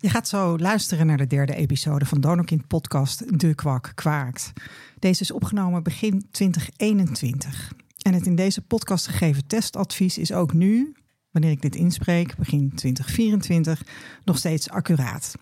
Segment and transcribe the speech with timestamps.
[0.00, 4.52] Je gaat zo luisteren naar de derde episode van Donorkind podcast De Kwak Kwaakt.
[4.98, 7.72] Deze is opgenomen begin 2021.
[8.02, 10.94] En het in deze podcast gegeven testadvies is ook nu,
[11.30, 13.82] wanneer ik dit inspreek, begin 2024,
[14.24, 15.34] nog steeds accuraat.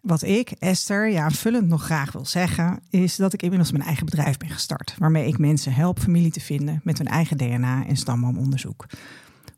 [0.00, 4.04] Wat ik, Esther, ja, aanvullend nog graag wil zeggen, is dat ik inmiddels mijn eigen
[4.04, 4.94] bedrijf ben gestart.
[4.98, 8.86] Waarmee ik mensen help familie te vinden met hun eigen DNA en stamboomonderzoek.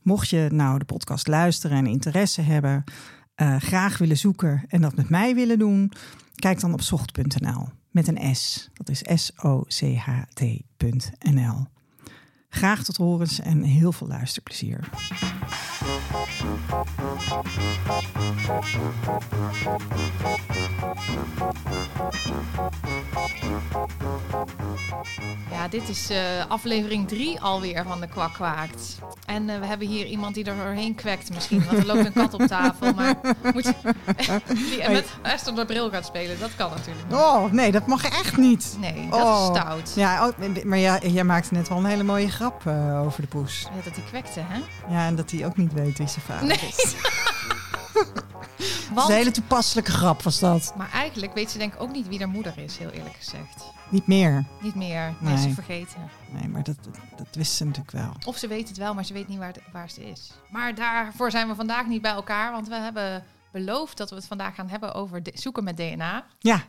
[0.02, 2.84] Mocht je nou de podcast luisteren en interesse hebben,
[3.40, 5.92] uh, graag willen zoeken en dat met mij willen doen,
[6.34, 8.70] kijk dan op zocht.nl met een S.
[8.72, 10.06] Dat is S-O-C-H-T.nl.
[12.48, 14.88] Graag tot horens en heel veel luisterplezier.
[25.50, 28.98] Ja, dit is uh, aflevering 3 alweer van de Kwak Kwaakt.
[29.26, 31.64] En uh, we hebben hier iemand die er doorheen kwekt misschien.
[31.64, 32.92] Want er loopt een kat op tafel.
[32.92, 33.14] Maar
[33.54, 33.74] moet je,
[34.54, 37.18] die met Esther de bril gaat spelen, dat kan natuurlijk niet.
[37.18, 38.76] Oh, nee, dat mag echt niet.
[38.80, 39.48] Nee, dat oh.
[39.52, 39.92] is stout.
[39.94, 43.28] Ja, oh, maar jij, jij maakte net wel een hele mooie grap uh, over de
[43.28, 43.60] poes.
[43.60, 44.60] Ja, dat hij kwekte, hè?
[44.94, 46.56] Ja, en dat hij ook niet weet wie zijn vader nee.
[46.76, 46.94] is.
[48.94, 50.72] Want, een hele toepasselijke grap was dat.
[50.76, 53.64] Maar eigenlijk weet ze denk ik ook niet wie haar moeder is, heel eerlijk gezegd.
[53.88, 54.44] Niet meer.
[54.60, 55.14] Niet meer.
[55.20, 55.42] Nee, nee.
[55.42, 56.10] ze vergeten.
[56.30, 56.76] Nee, maar dat,
[57.16, 58.12] dat, wist ze natuurlijk wel.
[58.24, 60.30] Of ze weet het wel, maar ze weet niet waar, waar ze is.
[60.48, 64.26] Maar daarvoor zijn we vandaag niet bij elkaar, want we hebben beloofd dat we het
[64.26, 66.24] vandaag gaan hebben over zoeken met DNA.
[66.38, 66.64] Ja.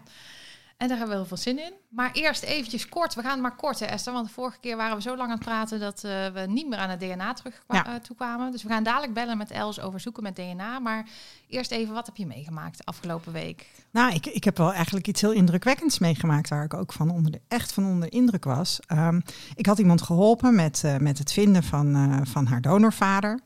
[0.81, 1.73] En daar hebben we heel veel zin in.
[1.89, 3.15] Maar eerst eventjes kort.
[3.15, 4.13] We gaan maar kort, hè, Esther.
[4.13, 6.69] Want de vorige keer waren we zo lang aan het praten dat uh, we niet
[6.69, 7.87] meer aan het DNA terug ja.
[7.87, 8.51] uh, toekwamen.
[8.51, 10.79] Dus we gaan dadelijk bellen met Els over zoeken met DNA.
[10.79, 11.09] Maar
[11.47, 13.67] eerst even, wat heb je meegemaakt de afgelopen week?
[13.91, 16.49] Nou, ik, ik heb wel eigenlijk iets heel indrukwekkends meegemaakt...
[16.49, 18.79] waar ik ook van onder de, echt van onder indruk was.
[18.87, 19.21] Um,
[19.55, 23.39] ik had iemand geholpen met, uh, met het vinden van, van haar donorvader.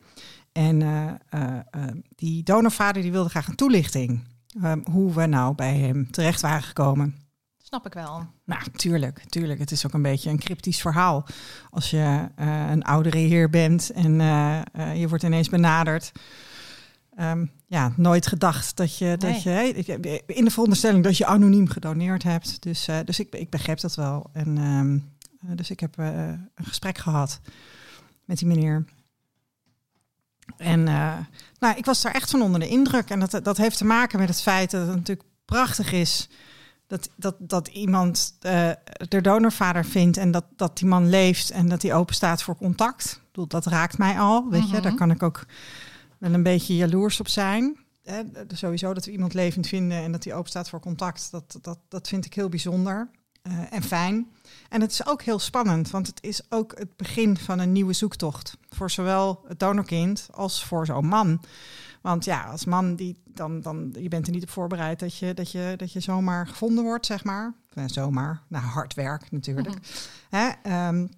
[0.51, 1.19] En
[2.15, 4.33] die donorvader die wilde graag een toelichting...
[4.63, 7.24] Um, hoe we nou bij hem terecht waren gekomen.
[7.75, 8.25] Snap ik wel.
[8.45, 9.59] Nou, tuurlijk, tuurlijk.
[9.59, 11.25] Het is ook een beetje een cryptisch verhaal.
[11.69, 16.11] Als je uh, een oudere heer bent en uh, uh, je wordt ineens benaderd.
[17.19, 22.23] Um, ja, nooit gedacht dat je, dat je in de veronderstelling dat je anoniem gedoneerd
[22.23, 22.61] hebt.
[22.61, 24.29] Dus, dus ik, ik begreep dat wel.
[24.33, 25.13] En um,
[25.55, 27.39] dus ik heb een gesprek gehad
[28.25, 28.85] met die meneer.
[30.57, 30.83] En
[31.59, 33.09] nou, ik was daar echt van onder de indruk.
[33.09, 36.29] En dat, dat heeft te maken met het feit dat het natuurlijk prachtig is
[36.87, 38.69] dat, dat, dat iemand uh,
[39.07, 42.55] de donorvader vindt en dat, dat die man leeft en dat hij open staat voor
[42.55, 43.21] contact.
[43.27, 44.81] bedoel, dat raakt mij al, weet je.
[44.81, 44.95] Daar mhm.
[44.95, 45.45] kan ik ook
[46.17, 47.77] wel een beetje jaloers op zijn.
[48.03, 51.57] Eh, sowieso dat we iemand levend vinden en dat hij open staat voor contact, dat,
[51.61, 53.09] dat, dat vind ik heel bijzonder
[53.47, 54.27] uh, en fijn.
[54.69, 57.93] En het is ook heel spannend, want het is ook het begin van een nieuwe
[57.93, 58.57] zoektocht.
[58.69, 61.41] Voor zowel het donorkind als voor zo'n man.
[62.05, 65.33] Want ja, als man, die, dan, dan, je bent er niet op voorbereid dat je,
[65.33, 67.53] dat je, dat je zomaar gevonden wordt, zeg maar.
[67.73, 69.67] Nou, zomaar, nou, hard werk natuurlijk.
[69.67, 69.77] Mhm.
[70.29, 70.87] Hè?
[70.87, 71.09] Um,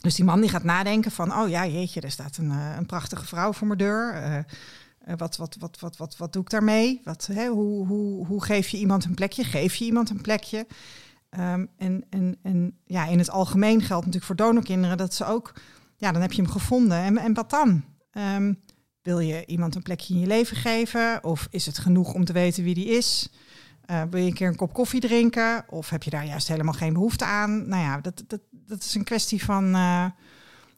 [0.00, 2.86] dus die man die gaat nadenken van, oh ja, jeetje, er staat een, uh, een
[2.86, 4.14] prachtige vrouw voor mijn deur.
[4.14, 7.00] Uh, wat, wat, wat, wat, wat, wat doe ik daarmee?
[7.04, 9.44] Wat, hè, hoe, hoe, hoe geef je iemand een plekje?
[9.44, 10.66] Geef je iemand een plekje?
[11.30, 15.52] Um, en, en, en ja, in het algemeen geldt natuurlijk voor donorkinderen dat ze ook,
[15.96, 16.98] ja, dan heb je hem gevonden.
[16.98, 17.84] En, en wat dan?
[18.12, 18.62] Um,
[19.04, 21.24] wil je iemand een plekje in je leven geven?
[21.24, 23.28] Of is het genoeg om te weten wie die is?
[23.90, 25.64] Uh, wil je een keer een kop koffie drinken?
[25.68, 27.68] Of heb je daar juist helemaal geen behoefte aan?
[27.68, 30.06] Nou ja, dat, dat, dat is een kwestie van uh,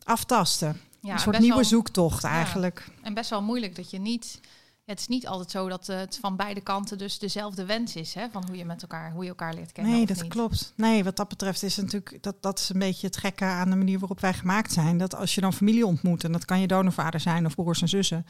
[0.02, 0.80] aftasten.
[1.00, 2.84] Ja, een soort nieuwe zoektocht eigenlijk.
[2.86, 4.40] Ja, en best wel moeilijk dat je niet
[4.86, 8.28] het is niet altijd zo dat het van beide kanten dus dezelfde wens is, hè,
[8.30, 9.92] van hoe je met elkaar, hoe je elkaar leert kennen.
[9.92, 10.72] Nee, dat klopt.
[10.76, 13.76] Nee, wat dat betreft is natuurlijk dat dat is een beetje het gekke aan de
[13.76, 14.98] manier waarop wij gemaakt zijn.
[14.98, 17.88] Dat als je dan familie ontmoet, en dat kan je donorvader zijn of broers en
[17.88, 18.26] zussen.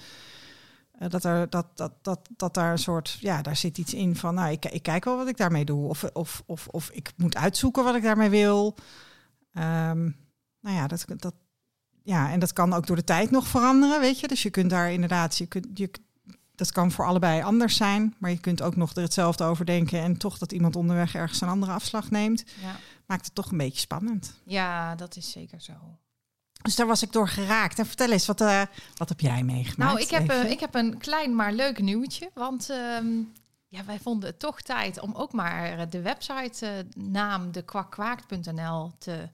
[1.01, 4.17] Uh, dat, er, dat, dat, dat, dat daar een soort, ja, daar zit iets in
[4.17, 5.89] van, nou, ik, ik kijk wel wat ik daarmee doe.
[5.89, 8.75] Of, of, of, of ik moet uitzoeken wat ik daarmee wil.
[9.53, 10.17] Um,
[10.61, 11.35] nou ja, dat, dat,
[12.03, 14.29] ja, en dat kan ook door de tijd nog veranderen, weet je.
[14.29, 15.91] Dus je kunt daar inderdaad, je kunt, je,
[16.57, 20.01] dat kan voor allebei anders zijn, maar je kunt ook nog er hetzelfde over denken
[20.01, 22.45] en toch dat iemand onderweg ergens een andere afslag neemt.
[22.63, 22.77] Ja.
[23.07, 24.35] Maakt het toch een beetje spannend.
[24.45, 25.73] Ja, dat is zeker zo.
[26.63, 27.79] Dus daar was ik door geraakt.
[27.79, 28.63] En vertel eens, wat, uh,
[28.95, 29.93] wat heb jij meegemaakt?
[29.93, 32.31] Nou, ik heb, uh, ik heb een klein maar leuk nieuwtje.
[32.35, 32.77] Want uh,
[33.69, 39.29] ja, wij vonden het toch tijd om ook maar de website naam de kwakwaakt.nl te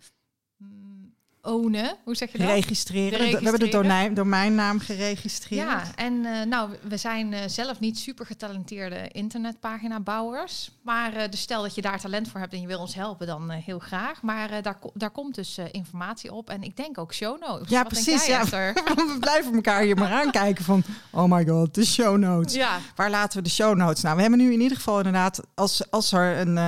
[0.56, 1.11] mm,
[1.42, 1.96] ownen.
[2.04, 2.46] Hoe zeg je dat?
[2.46, 3.18] Registreren.
[3.18, 5.66] We hebben de domein, domeinnaam geregistreerd.
[5.66, 10.70] Ja, en uh, nou, we zijn uh, zelf niet super getalenteerde internetpagina-bouwers.
[10.82, 13.26] Maar uh, dus stel dat je daar talent voor hebt en je wil ons helpen,
[13.26, 14.22] dan heel graag.
[14.22, 16.50] Maar daar, daar komt dus informatie op.
[16.50, 17.68] En ik denk ook show notes.
[17.68, 18.26] Ja, Wat precies.
[18.26, 18.44] ja.
[18.84, 22.54] we blijven elkaar hier maar aankijken van, oh my god, de show notes.
[22.54, 22.78] Ja.
[22.94, 24.02] Waar laten we de show notes?
[24.02, 26.58] Nou, we hebben nu in ieder geval inderdaad, als, als er een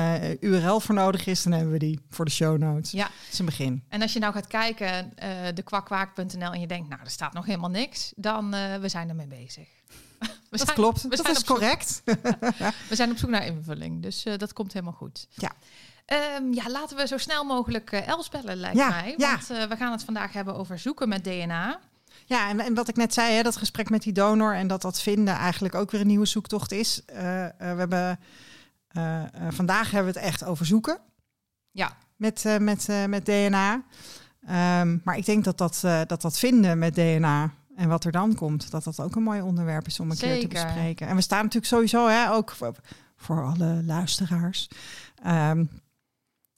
[0.40, 2.90] URL voor nodig is, dan hebben we die voor de show notes.
[2.90, 3.04] Ja.
[3.04, 3.82] Dat is een begin.
[3.88, 4.88] En als je nou gaat kijken, uh,
[5.54, 9.08] de kwakwaak.nl, en je denkt, nou, er staat nog helemaal niks, dan uh, we zijn
[9.08, 9.68] ermee bezig.
[10.50, 12.02] We dat klopt, we dat is correct.
[12.88, 15.26] we zijn op zoek naar invulling, dus uh, dat komt helemaal goed.
[15.30, 15.52] Ja.
[16.36, 19.14] Um, ja, laten we zo snel mogelijk Els bellen, lijkt ja, mij.
[19.16, 19.68] Want ja.
[19.68, 21.80] we gaan het vandaag hebben over zoeken met DNA.
[22.24, 24.82] Ja, en, en wat ik net zei, hè, dat gesprek met die donor en dat
[24.82, 27.02] dat vinden eigenlijk ook weer een nieuwe zoektocht is.
[27.06, 28.20] we hebben,
[29.50, 30.98] vandaag hebben we het echt over zoeken.
[31.70, 31.96] Ja.
[32.16, 33.82] Met, met, met DNA.
[34.48, 38.12] Um, maar ik denk dat dat, uh, dat dat vinden met DNA en wat er
[38.12, 41.06] dan komt, dat dat ook een mooi onderwerp is om een keer te bespreken.
[41.06, 42.74] En we staan natuurlijk sowieso, hè, ook voor,
[43.16, 44.68] voor alle luisteraars.
[45.26, 45.68] Um,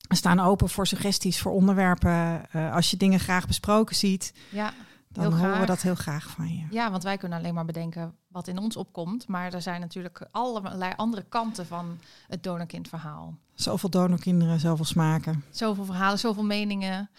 [0.08, 2.42] we staan open voor suggesties, voor onderwerpen.
[2.52, 4.72] Uh, als je dingen graag besproken ziet, ja,
[5.08, 6.66] dan horen we dat heel graag van je.
[6.70, 9.28] Ja, want wij kunnen alleen maar bedenken wat in ons opkomt.
[9.28, 11.98] Maar er zijn natuurlijk allerlei andere kanten van
[12.28, 13.34] het donorkindverhaal.
[13.54, 15.44] Zoveel donorkinderen, zoveel smaken.
[15.50, 17.10] Zoveel verhalen, zoveel meningen.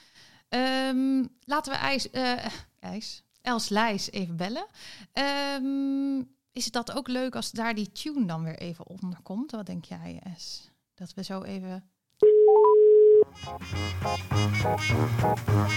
[0.50, 2.46] Um, laten we IJs, uh,
[2.80, 4.66] IJs, Els Lijs even bellen.
[5.14, 9.52] Um, is dat ook leuk als daar die tune dan weer even onder komt?
[9.52, 10.72] Wat denk jij, S?
[10.96, 11.90] Dat we zo even...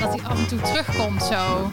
[0.00, 1.70] Dat hij af en toe terugkomt zo.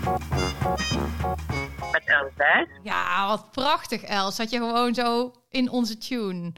[1.92, 2.68] Met Els Lijs?
[2.84, 4.36] Ja, wat prachtig Els.
[4.36, 6.54] Dat je gewoon zo in onze tune...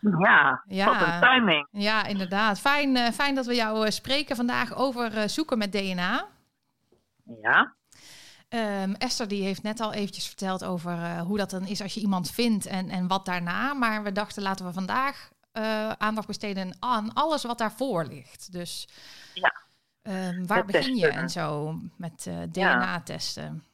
[0.00, 1.66] Ja, ja, wat een timing.
[1.70, 2.60] Ja, inderdaad.
[2.60, 6.26] Fijn, uh, fijn dat we jou uh, spreken vandaag over uh, zoeken met DNA.
[7.42, 7.74] Ja.
[8.48, 12.00] Um, Esther die heeft net al eventjes verteld over hoe dat dan is als je
[12.00, 13.74] iemand vindt en, en wat daarna.
[13.74, 15.30] Maar we dachten laten we vandaag
[15.98, 18.52] aandacht besteden aan alles wat daarvoor ligt.
[18.52, 18.88] Dus
[19.34, 19.52] ja.
[20.02, 23.64] Um, waar begin je en zo met DNA-testen?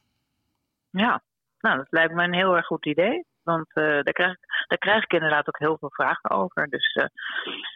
[0.89, 1.21] Ja.
[1.59, 3.25] nou dat lijkt me een heel erg goed idee.
[3.47, 6.69] Want uh, daar, krijg ik, daar krijg ik inderdaad ook heel veel vragen over.
[6.69, 7.05] Dus uh,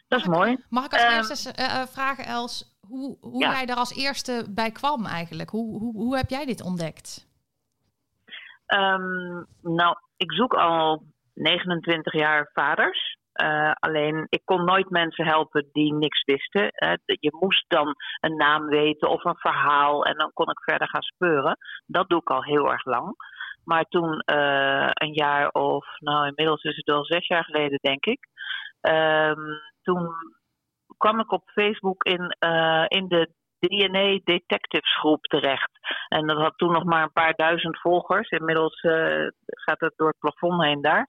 [0.07, 0.57] dat is mooi.
[0.69, 3.51] Mag ik als um, eerste uh, vragen, Els, hoe, hoe ja.
[3.51, 5.49] jij daar als eerste bij kwam eigenlijk?
[5.49, 7.29] Hoe, hoe, hoe heb jij dit ontdekt?
[8.67, 11.03] Um, nou, ik zoek al
[11.33, 13.19] 29 jaar vaders.
[13.43, 16.71] Uh, alleen ik kon nooit mensen helpen die niks wisten.
[17.05, 21.01] Je moest dan een naam weten of een verhaal en dan kon ik verder gaan
[21.01, 21.57] speuren.
[21.85, 23.15] Dat doe ik al heel erg lang.
[23.71, 28.05] Maar toen, uh, een jaar of, nou inmiddels is het wel zes jaar geleden, denk
[28.05, 28.27] ik.
[28.81, 30.09] Um, toen
[30.97, 33.29] kwam ik op Facebook in, uh, in de
[33.59, 35.71] DNA Detectives groep terecht.
[36.07, 38.29] En dat had toen nog maar een paar duizend volgers.
[38.29, 41.07] Inmiddels uh, gaat het door het plafond heen daar.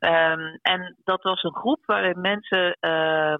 [0.00, 3.34] Um, en dat was een groep waarin mensen uh,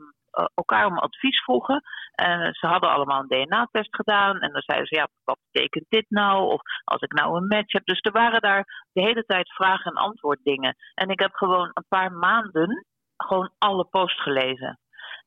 [0.55, 1.83] elkaar om advies vroegen.
[2.15, 4.41] En ze hadden allemaal een DNA-test gedaan.
[4.41, 6.53] En dan zeiden ze, ja, wat betekent dit nou?
[6.53, 7.85] Of als ik nou een match heb.
[7.85, 10.77] Dus er waren daar de hele tijd vragen en antwoord dingen.
[10.95, 12.87] En ik heb gewoon een paar maanden
[13.17, 14.79] gewoon alle posts gelezen.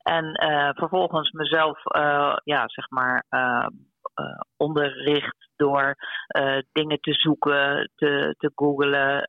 [0.03, 3.25] En uh, vervolgens mezelf, uh, ja, zeg maar,
[4.57, 5.95] onderricht door
[6.71, 9.25] dingen te zoeken, te, te googlen,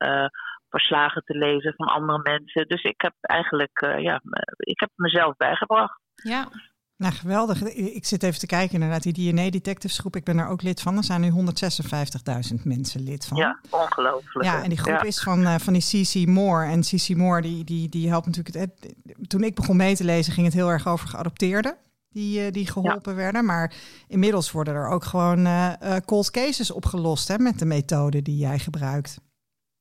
[0.69, 2.69] verslagen te lezen van andere mensen.
[2.69, 4.21] Dus ik heb eigenlijk, ja,
[4.57, 6.01] ik heb mezelf bijgebracht.
[6.15, 6.49] Ja,
[6.97, 7.63] nou, geweldig.
[7.73, 10.17] Ik zit even te kijken inderdaad, die DNA Detectives groep.
[10.17, 10.97] Ik ben daar ook lid van.
[10.97, 13.37] Er zijn nu 156.000 mensen lid van.
[13.37, 14.45] Ja, ongelooflijk.
[14.45, 16.67] Ja, en die groep is van, uh, van die CC Moore.
[16.67, 18.57] En CC Moore, die, die, die helpt natuurlijk...
[18.57, 18.95] Het,
[19.27, 21.77] toen ik begon mee te lezen, ging het heel erg over geadopteerden.
[22.09, 23.19] Die, uh, die geholpen ja.
[23.19, 23.45] werden.
[23.45, 23.75] Maar
[24.09, 25.73] inmiddels worden er ook gewoon uh,
[26.05, 29.19] cold cases opgelost hè, met de methode die jij gebruikt.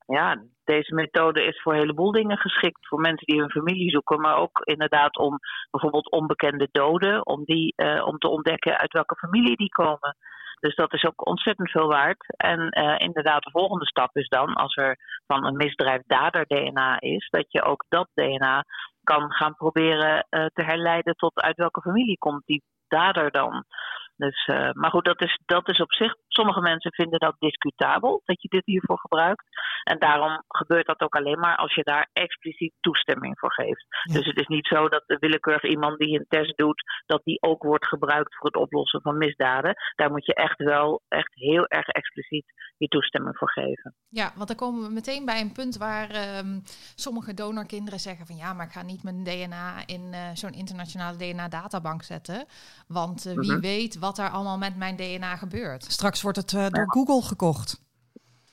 [0.05, 2.87] Ja, deze methode is voor een heleboel dingen geschikt.
[2.87, 5.39] Voor mensen die hun familie zoeken, maar ook inderdaad om
[5.71, 10.15] bijvoorbeeld onbekende doden, om, die, uh, om te ontdekken uit welke familie die komen.
[10.59, 12.25] Dus dat is ook ontzettend veel waard.
[12.37, 14.97] En uh, inderdaad, de volgende stap is dan, als er
[15.27, 18.63] van een misdrijf dader-DNA is, dat je ook dat DNA
[19.03, 23.65] kan gaan proberen uh, te herleiden tot uit welke familie komt die dader dan.
[24.15, 28.21] Dus, uh, maar goed, dat is, dat is op zich Sommige mensen vinden dat discutabel,
[28.25, 29.45] dat je dit hiervoor gebruikt.
[29.83, 33.85] En daarom gebeurt dat ook alleen maar als je daar expliciet toestemming voor geeft.
[34.11, 37.41] Dus het is niet zo dat de willekeurig iemand die een test doet, dat die
[37.41, 39.75] ook wordt gebruikt voor het oplossen van misdaden.
[39.95, 42.45] Daar moet je echt wel echt heel erg expliciet
[42.77, 43.95] je toestemming voor geven.
[44.09, 46.61] Ja, want dan komen we meteen bij een punt waar um,
[46.95, 51.17] sommige donorkinderen zeggen van ja, maar ik ga niet mijn DNA in uh, zo'n internationale
[51.17, 52.45] DNA-databank zetten.
[52.87, 53.61] Want uh, wie mm -hmm.
[53.61, 55.83] weet wat er allemaal met mijn DNA gebeurt.
[55.83, 56.95] Straks wordt het uh, door ja.
[56.95, 57.69] Google gekocht.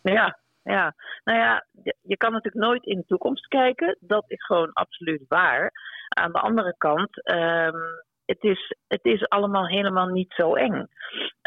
[0.03, 0.95] Ja, ja.
[1.25, 1.67] Nou ja,
[2.03, 3.97] je kan natuurlijk nooit in de toekomst kijken.
[4.01, 5.73] Dat is gewoon absoluut waar.
[6.09, 7.81] Aan de andere kant, um,
[8.25, 10.87] het, is, het is allemaal helemaal niet zo eng.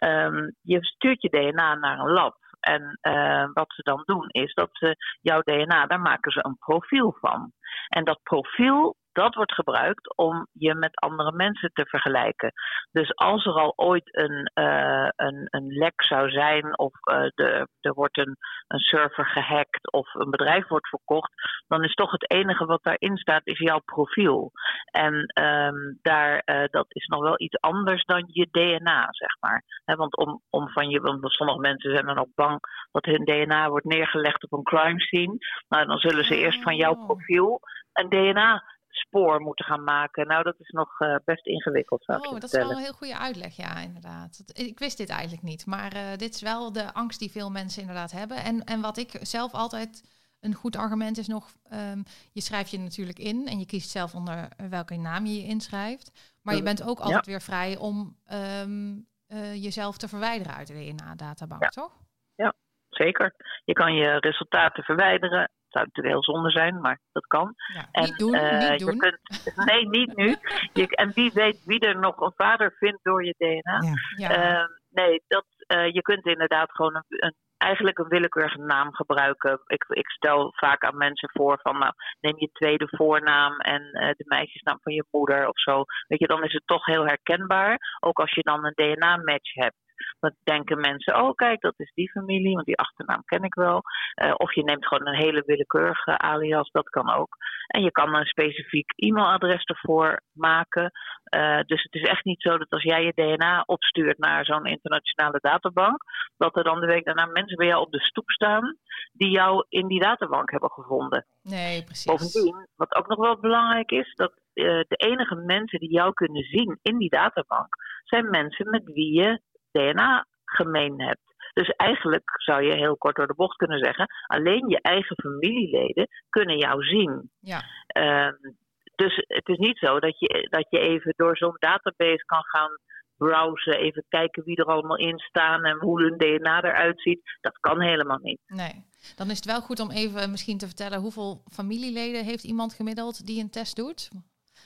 [0.03, 2.37] Um, je stuurt je DNA naar een lab.
[2.59, 6.57] En uh, wat ze dan doen is dat ze jouw DNA, daar maken ze een
[6.57, 7.51] profiel van.
[7.87, 12.51] En dat profiel, dat wordt gebruikt om je met andere mensen te vergelijken.
[12.91, 17.67] Dus als er al ooit een, uh, een, een lek zou zijn, of uh, de,
[17.79, 21.31] er wordt een, een server gehackt, of een bedrijf wordt verkocht,
[21.67, 24.51] dan is toch het enige wat daarin staat, is jouw profiel.
[24.91, 29.63] En um, daar, uh, dat is nog wel iets anders dan je DNA, zeg maar.
[29.85, 32.59] He, want om, om van je, want sommige mensen zijn dan ook bang
[32.91, 35.37] dat hun DNA wordt neergelegd op een crime scene.
[35.67, 37.59] Nou, dan zullen ze eerst van jouw profiel
[37.93, 38.63] een DNA
[38.97, 40.27] spoor moeten gaan maken.
[40.27, 42.03] Nou, dat is nog uh, best ingewikkeld.
[42.03, 44.43] Zou oh, dat is wel een heel goede uitleg, ja, inderdaad.
[44.53, 47.81] Ik wist dit eigenlijk niet, maar uh, dit is wel de angst die veel mensen
[47.81, 48.37] inderdaad hebben.
[48.37, 50.03] En, en wat ik zelf altijd
[50.39, 54.15] een goed argument is nog, um, je schrijft je natuurlijk in en je kiest zelf
[54.15, 56.37] onder welke naam je je inschrijft.
[56.41, 57.31] Maar je bent ook altijd ja.
[57.31, 58.17] weer vrij om
[58.61, 61.69] um, uh, jezelf te verwijderen uit de DNA-databank, ja.
[61.69, 61.91] toch?
[62.35, 62.53] Ja,
[62.89, 63.35] zeker.
[63.65, 67.53] Je kan je resultaten verwijderen zou natuurlijk heel zonde zijn, maar dat kan.
[67.73, 68.97] Ja, en, niet doen, uh, niet doen.
[68.97, 69.19] Kunt,
[69.65, 70.35] nee, niet nu.
[70.73, 73.79] Je, en wie weet wie er nog een vader vindt door je DNA.
[74.17, 74.29] Ja.
[74.29, 74.59] Ja.
[74.59, 79.61] Uh, nee, dat, uh, je kunt inderdaad gewoon een, een eigenlijk een willekeurige naam gebruiken.
[79.65, 84.09] Ik, ik, stel vaak aan mensen voor van nou, neem je tweede voornaam en uh,
[84.09, 85.83] de meisjesnaam van je moeder of zo.
[86.07, 87.77] Weet je, dan is het toch heel herkenbaar.
[87.99, 89.84] Ook als je dan een DNA-match hebt.
[90.19, 93.81] Dan denken mensen, oh kijk, dat is die familie, want die achternaam ken ik wel.
[94.23, 97.37] Uh, of je neemt gewoon een hele willekeurige alias, dat kan ook.
[97.67, 100.91] En je kan een specifiek e-mailadres ervoor maken.
[101.35, 104.65] Uh, dus het is echt niet zo dat als jij je DNA opstuurt naar zo'n
[104.65, 106.03] internationale databank,
[106.37, 108.77] dat er dan de week daarna mensen bij jou op de stoep staan
[109.11, 111.25] die jou in die databank hebben gevonden.
[111.41, 112.05] Nee, precies.
[112.05, 116.43] Bovendien, wat ook nog wel belangrijk is, dat uh, de enige mensen die jou kunnen
[116.43, 119.41] zien in die databank zijn mensen met wie je
[119.77, 121.33] DNA gemeen hebt.
[121.53, 126.07] Dus eigenlijk zou je heel kort door de bocht kunnen zeggen: alleen je eigen familieleden
[126.29, 127.31] kunnen jou zien.
[127.39, 127.61] Ja.
[127.97, 128.51] Uh,
[128.95, 132.79] dus het is niet zo dat je, dat je even door zo'n database kan gaan
[133.17, 137.37] browsen, even kijken wie er allemaal in staan en hoe hun DNA eruit ziet.
[137.41, 138.39] Dat kan helemaal niet.
[138.47, 138.85] Nee.
[139.15, 143.25] Dan is het wel goed om even misschien te vertellen hoeveel familieleden heeft iemand gemiddeld
[143.25, 144.09] die een test doet.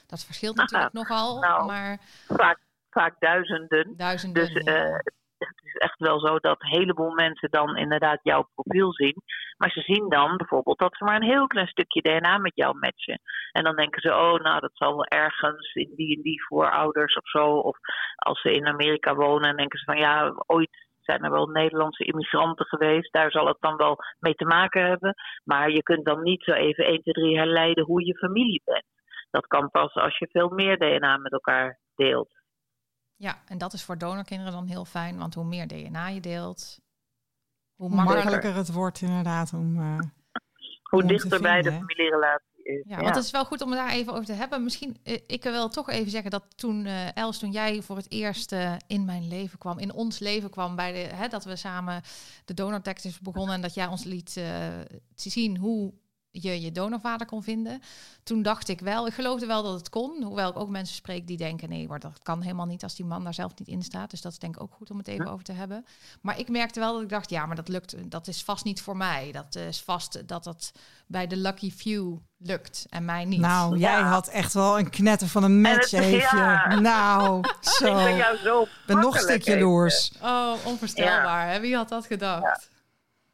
[0.07, 2.59] Dat verschilt natuurlijk Aha, nogal, nou, maar vaak,
[2.89, 3.93] vaak duizenden.
[3.97, 4.53] Duizenden.
[4.53, 4.99] Dus uh,
[5.37, 9.21] het is echt wel zo dat een heleboel mensen dan inderdaad jouw profiel zien.
[9.57, 12.77] Maar ze zien dan bijvoorbeeld dat ze maar een heel klein stukje DNA met jou
[12.77, 13.21] matchen.
[13.51, 17.15] En dan denken ze, oh, nou, dat zal wel ergens in die en die voorouders
[17.15, 17.45] of zo.
[17.45, 17.77] Of
[18.15, 22.65] als ze in Amerika wonen, denken ze van ja, ooit zijn er wel Nederlandse immigranten
[22.65, 23.13] geweest.
[23.13, 25.13] Daar zal het dan wel mee te maken hebben.
[25.43, 28.85] Maar je kunt dan niet zo even 1, 2, 3 herleiden hoe je familie bent.
[29.31, 32.38] Dat kan pas als je veel meer DNA met elkaar deelt.
[33.19, 36.79] Ja, en dat is voor donorkinderen dan heel fijn, want hoe meer DNA je deelt,
[37.75, 39.79] hoe makkelijker het wordt inderdaad om.
[39.79, 39.99] Uh,
[40.83, 42.83] hoe dichter bij de familierelatie is.
[42.85, 44.63] Ja, ja, want het is wel goed om het daar even over te hebben.
[44.63, 48.11] Misschien, uh, ik wil toch even zeggen dat toen, uh, Els, toen jij voor het
[48.11, 51.55] eerst uh, in mijn leven kwam, in ons leven kwam, bij de, hè, dat we
[51.55, 52.01] samen
[52.45, 54.41] de donortekst begonnen en dat jij ons liet
[55.15, 55.93] zien hoe
[56.31, 57.81] je je donorvader kon vinden.
[58.23, 60.23] Toen dacht ik wel, ik geloofde wel dat het kon.
[60.23, 63.05] Hoewel ik ook mensen spreek die denken, nee, maar dat kan helemaal niet als die
[63.05, 64.11] man daar zelf niet in staat.
[64.11, 65.31] Dus dat is denk ik ook goed om het even ja.
[65.31, 65.85] over te hebben.
[66.21, 68.81] Maar ik merkte wel dat ik dacht, ja, maar dat lukt, dat is vast niet
[68.81, 69.31] voor mij.
[69.31, 70.71] Dat is vast dat dat
[71.07, 73.39] bij de lucky few lukt en mij niet.
[73.39, 73.91] Nou, ja.
[73.91, 76.79] jij had echt wel een knetter van een match, het, ja.
[76.79, 77.43] Nou,
[77.77, 77.97] zo.
[77.97, 80.11] Ik ben jou zo ben nog een stukje jaloers.
[80.21, 81.53] Oh, onvoorstelbaar.
[81.53, 81.59] Ja.
[81.59, 82.69] Wie had dat gedacht?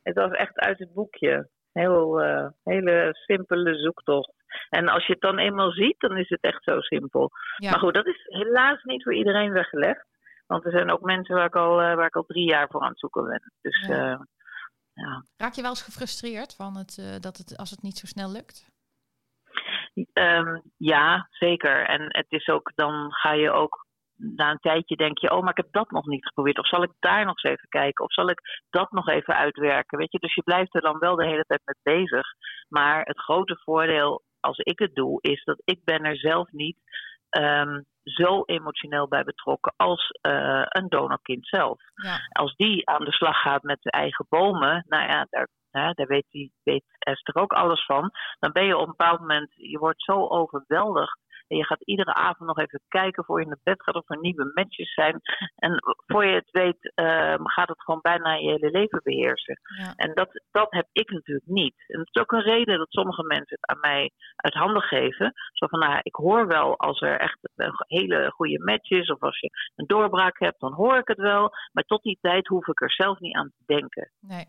[0.04, 1.50] Het was echt uit het boekje.
[1.80, 4.34] Heel, uh, hele simpele zoektocht.
[4.70, 7.32] En als je het dan eenmaal ziet, dan is het echt zo simpel.
[7.58, 7.70] Ja.
[7.70, 10.06] Maar goed, dat is helaas niet voor iedereen weggelegd.
[10.48, 12.82] Want er zijn ook mensen waar ik al, uh, waar ik al drie jaar voor
[12.82, 13.52] aan het zoeken ben.
[13.62, 14.12] Dus, ja.
[14.12, 14.20] Uh,
[14.94, 15.26] ja.
[15.38, 18.74] Raak je wel eens gefrustreerd van het, dat het, als het niet zo snel lukt?
[20.14, 21.86] Um, ja, zeker.
[21.86, 23.85] En het is ook, dan ga je ook
[24.18, 26.60] na een tijdje denk je, oh, maar ik heb dat nog niet geprobeerd.
[26.60, 28.06] Of zal ik daar nog eens even kijken?
[28.06, 29.98] Of zal ik dat nog even uitwerken?
[29.98, 32.28] Weet je, dus je blijft er dan wel de hele tijd mee bezig.
[32.70, 36.78] Maar het grote voordeel als ik het doe, is dat ik ben er zelf niet
[37.38, 41.82] um, zo emotioneel bij betrokken als uh, een donorkind zelf.
[41.94, 42.18] Ja.
[42.30, 46.08] Als die aan de slag gaat met de eigen bomen, nou ja, daar, hè, daar
[46.08, 48.12] weet, die, weet Esther ook alles van.
[48.40, 52.14] Dan ben je op een bepaald moment, je wordt zo overweldigd en je gaat iedere
[52.14, 55.22] avond nog even kijken voor je naar bed gaat of er nieuwe matches zijn.
[55.56, 59.60] En voor je het weet uh, gaat het gewoon bijna je hele leven beheersen.
[59.78, 59.94] Ja.
[59.96, 61.76] En dat, dat heb ik natuurlijk niet.
[61.88, 65.34] En dat is ook een reden dat sommige mensen het aan mij uit handen geven.
[65.52, 69.22] Zo van, nou, ik hoor wel als er echt een hele goede match is of
[69.22, 71.52] als je een doorbraak hebt, dan hoor ik het wel.
[71.72, 74.12] Maar tot die tijd hoef ik er zelf niet aan te denken.
[74.20, 74.46] Nee.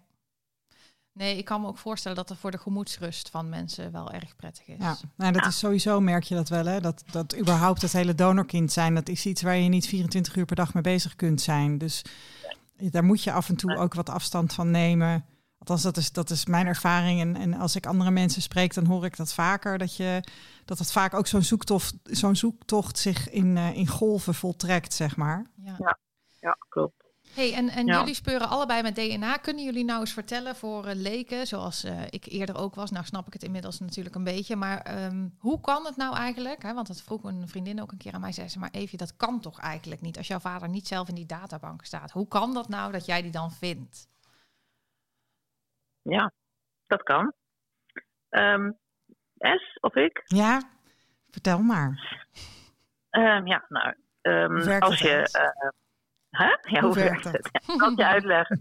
[1.16, 4.36] Nee, ik kan me ook voorstellen dat er voor de gemoedsrust van mensen wel erg
[4.36, 4.78] prettig is.
[4.78, 6.80] Ja, nou, dat is sowieso, merk je dat wel, hè?
[6.80, 10.44] Dat, dat überhaupt het hele donorkind zijn, dat is iets waar je niet 24 uur
[10.44, 11.78] per dag mee bezig kunt zijn.
[11.78, 12.04] Dus
[12.76, 15.24] daar moet je af en toe ook wat afstand van nemen.
[15.58, 17.20] Althans, dat is, dat is mijn ervaring.
[17.20, 19.78] En, en als ik andere mensen spreek, dan hoor ik dat vaker.
[19.78, 20.22] Dat, je,
[20.64, 25.16] dat het vaak ook zo'n zoektocht, zo'n zoektocht zich in, uh, in golven voltrekt, zeg
[25.16, 25.46] maar.
[25.54, 25.98] Ja,
[26.40, 27.05] ja klopt.
[27.36, 29.36] Hey, en en jullie speuren allebei met DNA.
[29.36, 33.04] Kunnen jullie nou eens vertellen voor uh, leken, zoals uh, ik eerder ook was, nou
[33.04, 36.62] snap ik het inmiddels natuurlijk een beetje, maar um, hoe kan het nou eigenlijk?
[36.62, 38.98] Hè, want dat vroeg een vriendin ook een keer aan mij, zei ze, maar even,
[38.98, 42.10] dat kan toch eigenlijk niet als jouw vader niet zelf in die databank staat.
[42.10, 44.08] Hoe kan dat nou dat jij die dan vindt?
[46.02, 46.32] Ja,
[46.86, 47.32] dat kan.
[48.30, 48.78] Um,
[49.38, 50.22] S of ik?
[50.24, 50.62] Ja,
[51.30, 52.16] vertel maar.
[53.10, 53.94] Um, ja, nou,
[54.80, 55.28] als je
[56.36, 56.56] Huh?
[56.62, 57.46] Ja, hoe, werkt het?
[57.66, 58.60] Ik kan je uitleggen.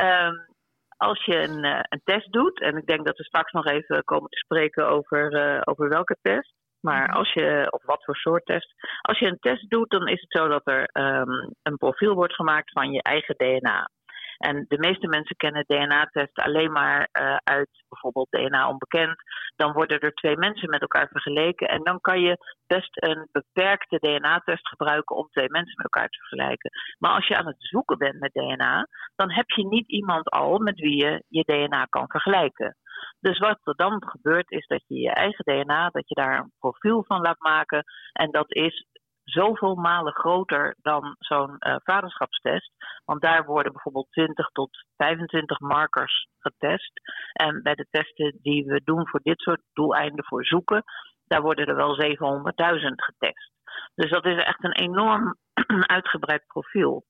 [0.00, 0.46] um,
[1.08, 4.04] als je een, uh, een, test doet, en ik denk dat we straks nog even
[4.04, 6.52] komen te spreken over, uh, over welke test.
[6.80, 7.16] Maar mhm.
[7.16, 8.74] als je, of wat voor soort test.
[9.00, 12.34] Als je een test doet, dan is het zo dat er um, een profiel wordt
[12.34, 13.90] gemaakt van je eigen DNA.
[14.38, 19.16] En de meeste mensen kennen DNA-testen alleen maar uh, uit bijvoorbeeld DNA onbekend.
[19.56, 21.68] Dan worden er twee mensen met elkaar vergeleken.
[21.68, 22.36] En dan kan je
[22.66, 26.70] best een beperkte DNA-test gebruiken om twee mensen met elkaar te vergelijken.
[26.98, 28.86] Maar als je aan het zoeken bent met DNA,
[29.16, 32.76] dan heb je niet iemand al met wie je je DNA kan vergelijken.
[33.20, 36.52] Dus wat er dan gebeurt is dat je je eigen DNA, dat je daar een
[36.58, 37.84] profiel van laat maken.
[38.12, 38.86] En dat is
[39.24, 42.70] zoveel malen groter dan zo'n uh, vaderschapstest.
[43.04, 46.92] Want daar worden bijvoorbeeld 20 tot 25 markers getest.
[47.32, 50.84] En bij de testen die we doen voor dit soort doeleinden voor zoeken,
[51.26, 53.52] daar worden er wel 700.000 getest.
[53.94, 55.36] Dus dat is echt een enorm
[55.96, 57.04] uitgebreid profiel.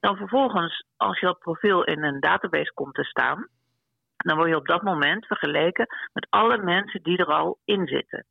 [0.00, 3.48] Dan vervolgens, als je dat profiel in een database komt te staan,
[4.16, 8.26] dan word je op dat moment vergeleken met alle mensen die er al in zitten.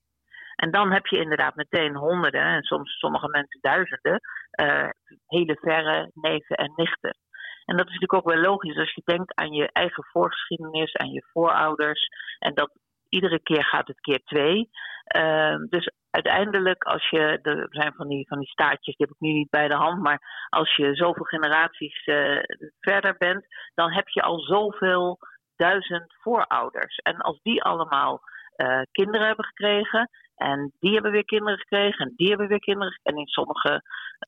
[0.55, 4.19] En dan heb je inderdaad meteen honderden en soms sommige mensen duizenden
[4.61, 4.89] uh,
[5.27, 7.17] hele verre neven en nichten.
[7.65, 11.11] En dat is natuurlijk ook wel logisch als je denkt aan je eigen voorgeschiedenis, aan
[11.11, 12.07] je voorouders.
[12.39, 12.79] En dat
[13.09, 14.69] iedere keer gaat het keer twee.
[15.15, 19.21] Uh, dus uiteindelijk, als je, er zijn van die, van die staartjes, die heb ik
[19.21, 22.39] nu niet bij de hand, maar als je zoveel generaties uh,
[22.79, 25.17] verder bent, dan heb je al zoveel
[25.55, 26.95] duizend voorouders.
[26.95, 28.21] En als die allemaal
[28.57, 32.99] uh, kinderen hebben gekregen, en die hebben weer kinderen gekregen en die hebben weer kinderen.
[33.03, 33.81] En in sommige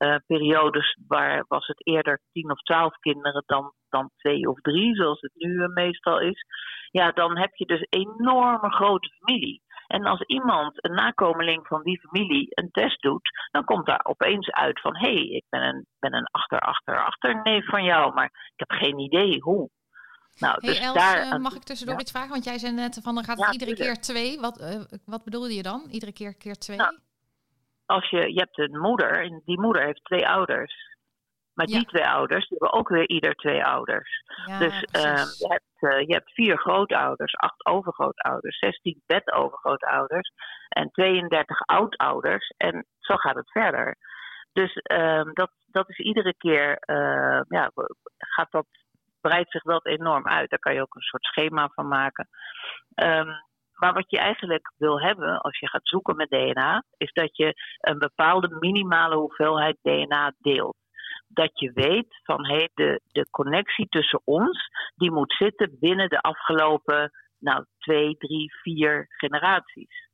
[0.03, 4.95] uh, periodes waar was het eerder tien of twaalf kinderen dan, dan twee of drie,
[4.95, 6.45] zoals het nu uh, meestal is.
[6.91, 9.61] Ja, dan heb je dus enorme grote familie.
[9.87, 14.51] En als iemand, een nakomeling van die familie, een test doet, dan komt daar opeens
[14.51, 18.25] uit van hé, hey, ik ben een, ben een achter, achter, achterneef van jou, maar
[18.25, 19.69] ik heb geen idee hoe.
[20.39, 22.29] Nou, hey, dus Els, daar, uh, mag ik tussendoor iets vragen?
[22.29, 24.39] Want jij zei net van dan gaat het iedere keer twee.
[24.39, 25.87] Wat, uh, wat bedoelde je dan?
[25.89, 26.77] Iedere keer keer twee?
[26.77, 26.97] Nou,
[27.85, 30.85] als je, je hebt een moeder en die moeder heeft twee ouders.
[31.53, 34.23] Maar die twee ouders die hebben ook weer ieder twee ouders.
[34.59, 40.31] dus uh, je, hebt, uh, je hebt vier grootouders, acht overgrootouders, zestien bedovergrootouders
[40.69, 42.53] en 32 oudouders.
[42.57, 43.97] En zo gaat het verder.
[44.53, 46.77] Dus ehm, dat, dat is iedere keer,
[47.47, 47.71] ja,
[48.17, 48.67] gaat dat
[49.21, 50.49] breidt zich dat enorm uit.
[50.49, 52.27] Daar kan je ook een soort schema van maken.
[52.95, 53.45] Um,
[53.77, 57.53] maar wat je eigenlijk wil hebben als je gaat zoeken met DNA, is dat je
[57.79, 60.75] een bepaalde minimale hoeveelheid DNA deelt.
[61.27, 66.21] Dat je weet van hey, de, de connectie tussen ons, die moet zitten binnen de
[66.21, 70.06] afgelopen nou, twee, drie, vier generaties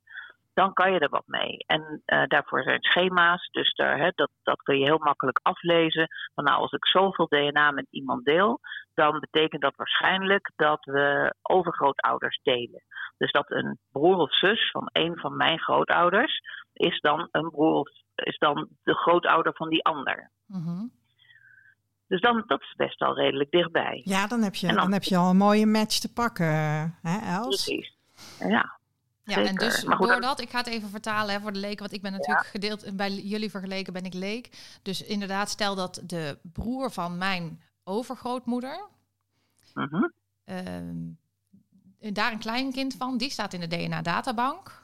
[0.54, 1.58] dan kan je er wat mee.
[1.58, 6.08] En uh, daarvoor zijn schema's, dus daar, hè, dat, dat kun je heel makkelijk aflezen.
[6.34, 8.60] Van nou, als ik zoveel DNA met iemand deel,
[8.94, 12.84] dan betekent dat waarschijnlijk dat we overgrootouders delen.
[13.18, 16.42] Dus dat een broer of zus van een van mijn grootouders,
[16.74, 20.32] is dan een broer of is dan de grootouder van die ander.
[20.46, 20.88] Mhm.
[22.08, 24.02] Dus dan, dat is best wel redelijk dichtbij.
[24.04, 26.46] Ja, dan heb je, dan, dan- heb je al een mooie match te pakken,
[27.02, 27.64] hè Els?
[27.64, 27.98] Precies.
[28.40, 28.80] Ja,
[29.26, 31.94] Ja, en dus goed, doordat, ik ga het even vertalen hè, voor de leken, want
[31.94, 34.50] ik ben natuurlijk gedeeld, bij jullie vergeleken ben ik leek.
[34.82, 38.88] Dus inderdaad, stel dat de broer van mijn overgrootmoeder,
[39.74, 40.10] mhm.
[40.44, 40.96] ehm,
[42.00, 44.82] daar een kleinkind van, die staat in de DNA-databank.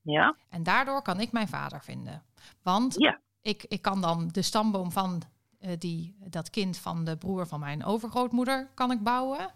[0.00, 0.36] ja.
[0.48, 2.22] En daardoor kan ik mijn vader vinden.
[2.62, 3.20] Want Ja.
[3.40, 5.22] ik, ik kan dan de stamboom van
[5.58, 9.50] eh, die, dat kind van de broer van mijn overgrootmoeder kan ik bouwen.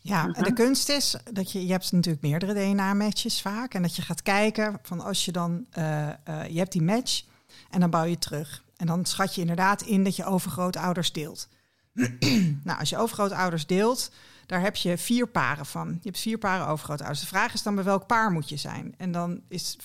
[0.00, 3.74] Ja, en de kunst is dat je, je hebt natuurlijk meerdere DNA-matches vaak.
[3.74, 6.14] En dat je gaat kijken van als je dan, eh, eh,
[6.48, 7.22] je hebt die match
[7.70, 8.64] en dan bouw je terug.
[8.76, 11.48] En dan schat je inderdaad in dat je overgrootouders deelt.
[12.64, 14.10] nou, als je overgrootouders deelt,
[14.46, 15.88] daar heb je vier paren van.
[15.88, 17.20] Je hebt vier paren overgrootouders.
[17.20, 18.94] De vraag is dan bij welk paar moet je zijn?
[18.96, 19.76] En dan is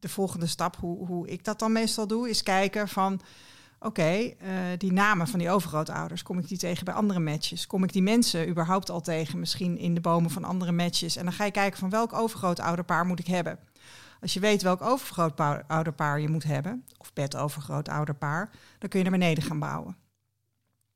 [0.00, 3.20] de volgende stap, hoe, hoe ik dat dan meestal doe, is kijken van...
[3.78, 7.66] Oké, eh, die namen van die overgrootouders, kom ik die tegen bij andere matches?
[7.66, 11.16] Kom ik die mensen überhaupt al tegen, misschien in de bomen van andere matches?
[11.16, 13.58] En dan ga je kijken van welk overgrootouderpaar moet ik hebben?
[14.20, 19.44] Als je weet welk overgrootouderpaar je moet hebben, of bedovergrootouderpaar, dan kun je naar beneden
[19.44, 19.96] gaan bouwen.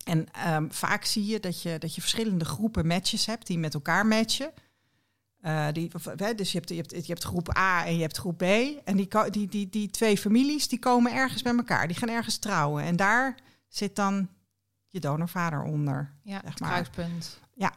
[0.04, 3.74] En ehm, vaak zie je dat, je dat je verschillende groepen matches hebt die met
[3.74, 4.52] elkaar matchen.
[5.42, 8.00] Eh, die, of, hè, dus je hebt, je, hebt, je hebt groep A en je
[8.00, 8.42] hebt groep B.
[8.85, 11.87] En die, die, die, die twee families die komen ergens bij elkaar.
[11.87, 12.85] Die gaan ergens trouwen.
[12.85, 13.35] En daar
[13.68, 14.29] zit dan
[14.88, 16.11] je donorvader onder.
[16.22, 16.70] Ja, Zeg het maar.
[16.70, 17.40] kruispunt.
[17.55, 17.70] Ja,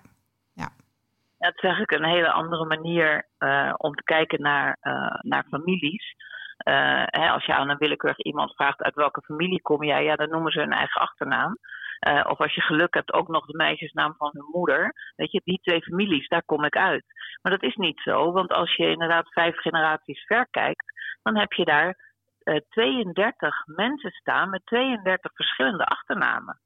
[1.45, 6.15] het is eigenlijk een hele andere manier eh, om te kijken naar, eh, naar families.
[6.57, 10.15] Eh, hè, als je aan een willekeurig iemand vraagt uit welke familie kom jij, ja,
[10.15, 11.57] dan noemen ze hun eigen achternaam.
[12.03, 14.93] Eh, of als je geluk hebt, ook nog de meisjesnaam van hun moeder.
[15.15, 17.05] Weet je, die twee families, daar kom ik uit.
[17.41, 20.85] Maar dat is niet zo, want als je inderdaad vijf generaties ver kijkt,
[21.21, 22.11] dan heb je daar
[22.43, 26.59] eh 32 mensen staan met 32 verschillende achternamen.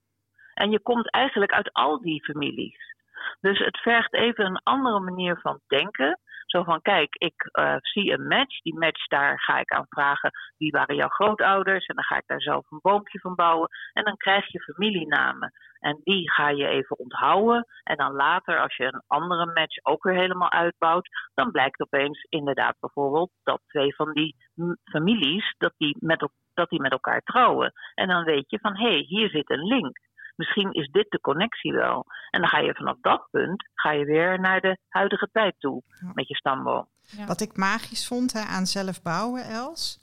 [0.54, 2.96] En je komt eigenlijk uit al die families.
[3.40, 6.20] Dus het vergt even een andere manier van denken.
[6.48, 8.62] Zo van, kijk, ik eh, zie een match.
[8.62, 11.86] Die match, daar ga ik aan vragen wie waren jouw grootouders.
[11.86, 13.70] En dan ga ik daar zelf een boompje van bouwen.
[13.94, 15.52] En dan krijg je familienamen.
[15.80, 17.66] En die ga je even onthouden.
[17.84, 22.26] En dan later, als je een andere match ook weer helemaal uitbouwt, dan blijkt opeens
[22.30, 24.36] inderdaad bijvoorbeeld dat twee van die
[24.84, 27.72] families, dat die, met, dat die met elkaar trouwen.
[27.94, 30.00] En dan weet je van, hé, hey, hier zit een link.
[30.38, 32.06] Misschien is dit de connectie wel.
[32.30, 35.84] En dan ga je vanaf dat punt ga je weer naar de huidige tijd toe
[36.02, 36.12] Ja.
[36.14, 36.88] met je stamboom.
[37.02, 37.26] Ja.
[37.26, 40.00] Wat ik magisch vond hè, aan zelf bouwen, Els.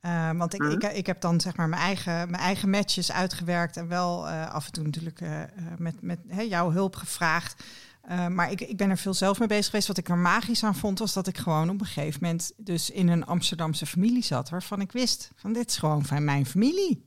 [0.00, 0.70] Eh, want ik, Mhm.
[0.72, 4.50] ik, ik heb dan zeg maar mijn eigen, mijn eigen matches uitgewerkt en wel eh,
[4.54, 5.42] af en toe natuurlijk eh,
[5.78, 7.64] met, met hè, jouw hulp gevraagd.
[8.02, 9.88] Eh, maar ik, ik ben er veel zelf mee bezig geweest.
[9.88, 12.90] Wat ik er magisch aan vond, was dat ik gewoon op een gegeven moment dus
[12.90, 17.04] in een Amsterdamse familie zat, waarvan ik wist van dit is gewoon van mijn familie.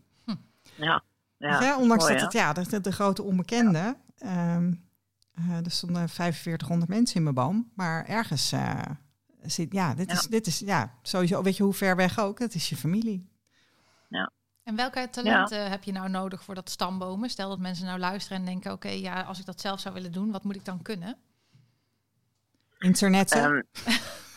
[0.75, 1.03] Ja,
[1.39, 3.97] ja, ondanks mooi, dat het ja, de, de grote onbekende.
[4.17, 4.73] ehm,
[5.33, 8.81] eh, er stonden 4500 mensen in mijn boom, maar ergens eh,
[9.41, 10.13] zit ja, dit Ja.
[10.17, 11.41] is dit is ja sowieso.
[11.43, 12.39] Weet je hoe ver weg ook?
[12.39, 13.27] Dat is je familie.
[14.63, 17.29] En welke talenten heb je nou nodig voor dat stambomen?
[17.29, 20.11] Stel dat mensen nou luisteren en denken, oké, ja, als ik dat zelf zou willen
[20.11, 21.17] doen, wat moet ik dan kunnen?
[22.79, 23.31] Internet.
[23.31, 23.61] Ehm,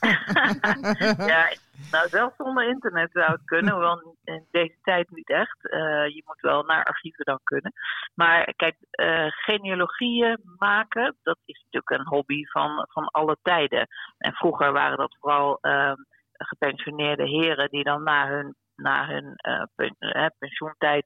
[1.32, 1.52] ja,
[1.90, 5.70] nou zelfs zonder internet zou het kunnen, hoewel in deze tijd niet echt.
[5.70, 7.72] Eh, je moet wel naar archieven dan kunnen.
[8.14, 13.86] Maar kijk, eh, genealogieën maken, dat is natuurlijk een hobby van, van alle tijden.
[14.18, 15.96] En vroeger waren dat vooral ehm,
[16.32, 21.04] gepensioneerde heren die dan na hun, na hun eh, pensioentijd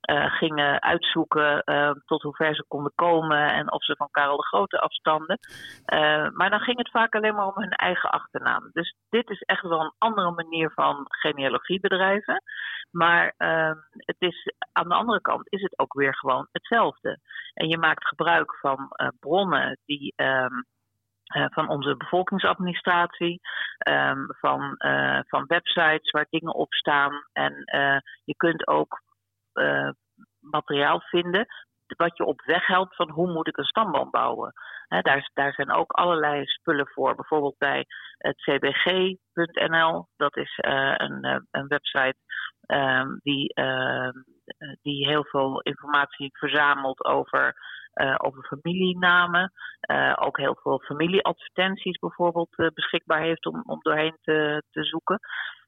[0.00, 4.36] eh, gingen uitzoeken eh, tot hoe ver ze konden komen en of ze van Karel
[4.36, 5.38] de Grote afstanden.
[5.84, 8.70] Eh, maar dan ging het vaak alleen maar om hun eigen achternaam.
[8.72, 12.42] Dus dit is echt wel een andere manier van genealogie bedrijven.
[12.90, 17.18] Maar ehm, het is, aan de andere kant is het ook weer gewoon hetzelfde.
[17.54, 20.12] En je maakt gebruik van bronnen die.
[20.16, 20.62] ehm,
[21.30, 23.40] eh, van onze bevolkingsadministratie,
[23.78, 24.74] ehm, van,
[25.26, 27.24] van websites waar dingen op staan.
[27.32, 27.52] En
[28.24, 29.00] je kunt ook
[29.60, 29.90] eh,
[30.40, 31.46] materiaal vinden
[31.96, 34.52] wat je op weg helpt van hoe moet ik een stamboom bouwen.
[34.88, 37.14] Daar, daar zijn ook allerlei spullen voor.
[37.14, 37.86] Bijvoorbeeld bij
[38.18, 40.06] het cbg.nl.
[40.16, 42.16] Dat is eh, een, eh, een website
[42.66, 44.12] ehm, die, ehm,
[44.44, 47.54] eh, die heel veel informatie verzamelt over,
[47.92, 49.52] eh, over familienamen.
[50.14, 55.20] Ook heel veel familieadvertenties bijvoorbeeld beschikbaar heeft om, om doorheen te, te zoeken.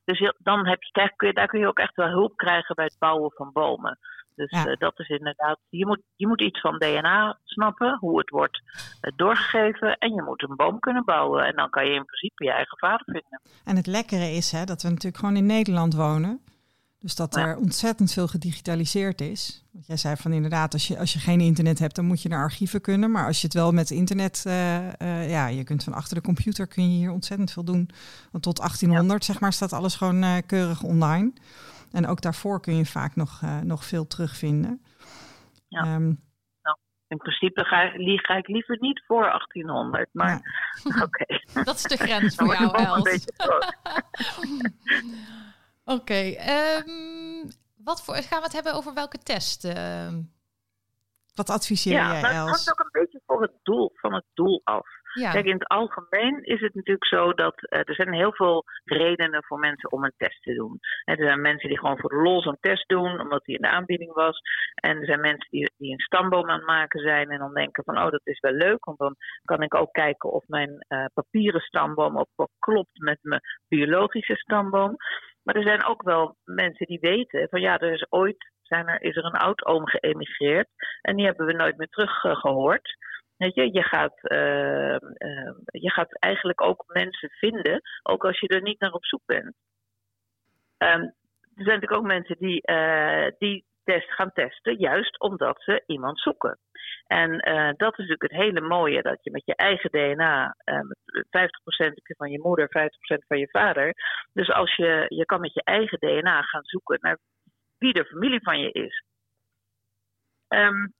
[0.04, 2.74] Dus dan heb je, krijg- kun je, daar kun je ook echt wel hulp krijgen
[2.74, 3.98] bij het bouwen van bomen.
[4.34, 8.30] Dus eh, dat is inderdaad, je moet, je moet iets van DNA snappen, hoe het
[8.30, 9.98] wordt uh, doorgegeven.
[9.98, 11.44] En je moet een boom kunnen bouwen.
[11.44, 13.40] En dan kan je in principe je eigen vader vinden.
[13.64, 16.40] En het lekkere is hè, dat we natuurlijk gewoon in Nederland wonen.
[17.02, 19.64] Dus dat er ontzettend veel gedigitaliseerd is.
[19.72, 22.28] Want jij zei van inderdaad, als je, als je geen internet hebt, dan moet je
[22.28, 23.10] naar archieven kunnen.
[23.10, 26.66] Maar als je het wel met internet, uh, ja, je kunt van achter de computer
[26.66, 27.90] kun je hier ontzettend veel doen.
[28.30, 31.32] Want tot 1800, zeg maar, staat alles gewoon uh, keurig online.
[31.92, 34.82] En ook daarvoor kun je vaak nog, nog veel terugvinden.
[35.68, 35.94] Ja.
[35.94, 36.20] Um,
[36.62, 36.76] nou,
[37.08, 40.40] in principe ga, ga, ik liever niet voor 1800, maar ja.
[41.02, 41.02] oké.
[41.02, 41.64] Okay.
[41.64, 43.24] Dat is de grens voor jou, Els.
[45.84, 46.28] Oké, okay,
[46.78, 49.64] um, wat voor gaan we het hebben over welke test?
[49.64, 50.08] Uh...
[51.34, 52.24] Wat adviseer ja, jij, Els?
[52.24, 54.86] Het hangt ook een beetje voor het doel, van het doel af.
[55.12, 55.30] Ja.
[55.30, 59.44] Kijk, in het algemeen is het natuurlijk zo dat uh, er zijn heel veel redenen
[59.44, 60.78] voor mensen om een test te doen.
[61.04, 63.68] er zijn mensen die gewoon voor de lol zo'n test doen, omdat die in de
[63.68, 64.40] aanbieding was.
[64.74, 67.84] En er zijn mensen die, die een stamboom aan het maken zijn en dan denken
[67.84, 71.04] van, oh, dat is wel leuk, want dan kan ik ook kijken of mijn uh,
[71.14, 74.96] papieren stamboom ook klopt met mijn biologische stamboom.
[75.42, 79.02] Maar er zijn ook wel mensen die weten van ja, er is ooit zijn er,
[79.02, 80.68] is er een oud-oom geëmigreerd
[81.00, 82.96] en die hebben we nooit meer teruggehoord.
[83.36, 84.96] Weet je, je gaat, uh,
[85.28, 89.22] uh, je gaat eigenlijk ook mensen vinden, ook als je er niet naar op zoek
[89.26, 89.54] bent.
[90.78, 91.14] Um,
[91.54, 92.62] er zijn natuurlijk ook mensen die,
[93.38, 96.58] die test gaan testen, juist omdat ze iemand zoeken.
[97.12, 100.80] En uh, dat is natuurlijk het hele mooie, dat je met je eigen DNA, uh,
[100.80, 103.94] 50% van je moeder, 50% van je vader.
[104.32, 107.18] Dus als je, je kan met je eigen DNA gaan zoeken naar
[107.78, 109.04] wie de familie van je is.
[110.48, 110.92] Um,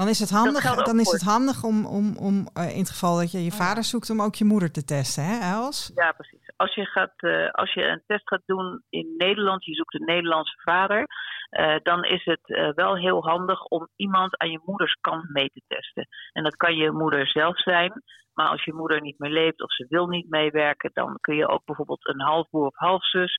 [0.00, 3.16] dan is het handig, dan is het handig om, om, om uh, in het geval
[3.18, 5.92] dat je je vader zoekt, om ook je moeder te testen, hè, Els?
[5.94, 6.50] Ja, precies.
[6.56, 10.06] Als je, gaat, uh, als je een test gaat doen in Nederland, je zoekt een
[10.14, 11.06] Nederlandse vader,
[11.50, 15.62] uh, dan is het wel heel handig om iemand aan je moeders kant mee te
[15.66, 16.08] testen.
[16.32, 18.02] En dat kan je moeder zelf zijn,
[18.34, 21.48] maar als je moeder niet meer leeft of ze wil niet meewerken, dan kun je
[21.48, 23.38] ook bijvoorbeeld een halfbroer of halfzus,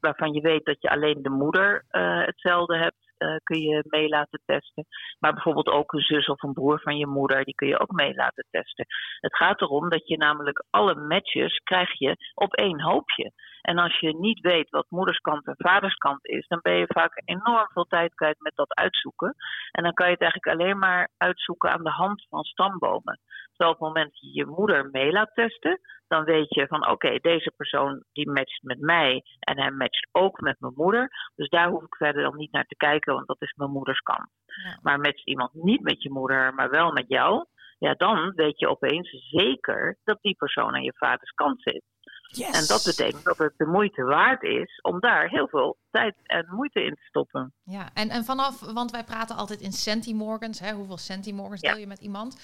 [0.00, 1.84] waarvan je weet dat je alleen de moeder
[2.26, 4.86] hetzelfde hebt uh, kun je mee laten testen.
[5.18, 7.92] Maar bijvoorbeeld ook een zus of een broer van je moeder, die kun je ook
[7.92, 8.86] mee laten testen.
[9.20, 13.32] Het gaat erom dat je namelijk alle matches krijg je op één hoopje.
[13.68, 17.68] En als je niet weet wat moederskant en vaderskant is, dan ben je vaak enorm
[17.72, 19.34] veel tijd kwijt met dat uitzoeken.
[19.70, 23.20] En dan kan je het eigenlijk alleen maar uitzoeken aan de hand van stambomen.
[23.48, 26.80] Terwijl op het moment dat je je moeder mee laat testen, dan weet je van
[26.80, 31.08] oké, okay, deze persoon die matcht met mij en hij matcht ook met mijn moeder.
[31.34, 34.00] Dus daar hoef ik verder dan niet naar te kijken, want dat is mijn moeders
[34.00, 34.28] kant.
[34.44, 34.78] Ja.
[34.82, 37.46] Maar matcht iemand niet met je moeder, maar wel met jou,
[37.78, 41.82] ja, dan weet je opeens zeker dat die persoon aan je vaders kant zit.
[42.30, 42.60] Yes.
[42.60, 46.46] En dat betekent dat het de moeite waard is om daar heel veel tijd en
[46.50, 47.52] moeite in te stoppen.
[47.62, 51.70] Ja, en, en vanaf, want wij praten altijd in centimorgans, hè, hoeveel centimorgans ja.
[51.70, 52.40] deel je met iemand?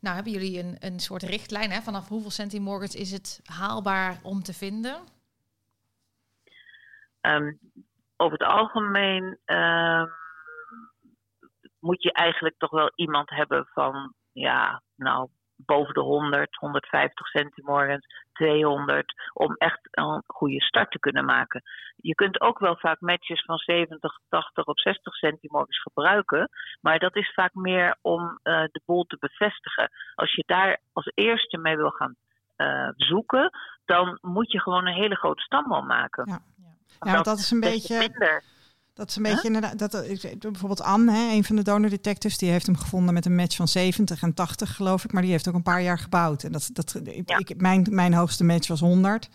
[0.00, 4.42] Nou, hebben jullie een, een soort richtlijn hè, vanaf hoeveel centimorgans is het haalbaar om
[4.42, 4.96] te vinden?
[7.20, 7.58] Um,
[8.16, 10.10] over het algemeen um,
[11.78, 15.28] moet je eigenlijk toch wel iemand hebben van, ja, nou,
[15.66, 21.62] boven de 100, 150 centimorgens, 200, om echt een goede start te kunnen maken.
[21.96, 27.16] Je kunt ook wel vaak matches van 70, 80 of 60 centimorgens gebruiken, maar dat
[27.16, 29.90] is vaak meer om uh, de boel te bevestigen.
[30.14, 32.14] Als je daar als eerste mee wil gaan
[32.56, 33.50] uh, zoeken,
[33.84, 36.24] dan moet je gewoon een hele grote stamboom maken.
[36.26, 36.40] Ja,
[37.00, 37.12] ja.
[37.12, 37.98] ja dat is een beetje.
[37.98, 38.42] Minder
[38.98, 39.78] dat is een beetje inderdaad.
[39.78, 39.92] Dat,
[40.40, 43.56] bijvoorbeeld Anne, hè, een van de donor detectives, die heeft hem gevonden met een match
[43.56, 45.12] van 70 en 80, geloof ik.
[45.12, 46.42] Maar die heeft ook een paar jaar gebouwd.
[46.42, 47.38] En dat, dat, ja.
[47.38, 49.28] ik, mijn, mijn hoogste match was 100.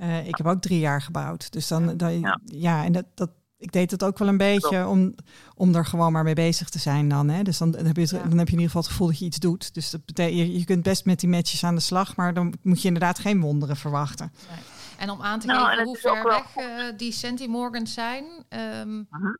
[0.00, 1.52] Uh, ik heb ook drie jaar gebouwd.
[1.52, 2.40] Dus dan, dan ja.
[2.44, 5.14] ja, en dat, dat, ik deed het ook wel een beetje om,
[5.54, 7.28] om er gewoon maar mee bezig te zijn dan.
[7.28, 7.42] Hè.
[7.42, 8.22] Dus dan, dan, heb je, ja.
[8.28, 9.74] dan heb je in ieder geval het gevoel dat je iets doet.
[9.74, 12.54] Dus dat betekent, je, je kunt best met die matches aan de slag, maar dan
[12.62, 14.32] moet je inderdaad geen wonderen verwachten.
[14.50, 14.77] Nee.
[14.98, 18.24] En om aan te nou, geven hoe ver weg uh, die centimorgans zijn.
[18.24, 19.34] Um, uh -huh.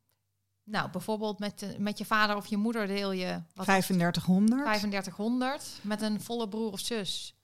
[0.65, 3.43] Nou, bijvoorbeeld met, met je vader of je moeder deel je...
[3.55, 4.65] Wat 3500.
[4.65, 7.35] 3500 met een volle broer of zus.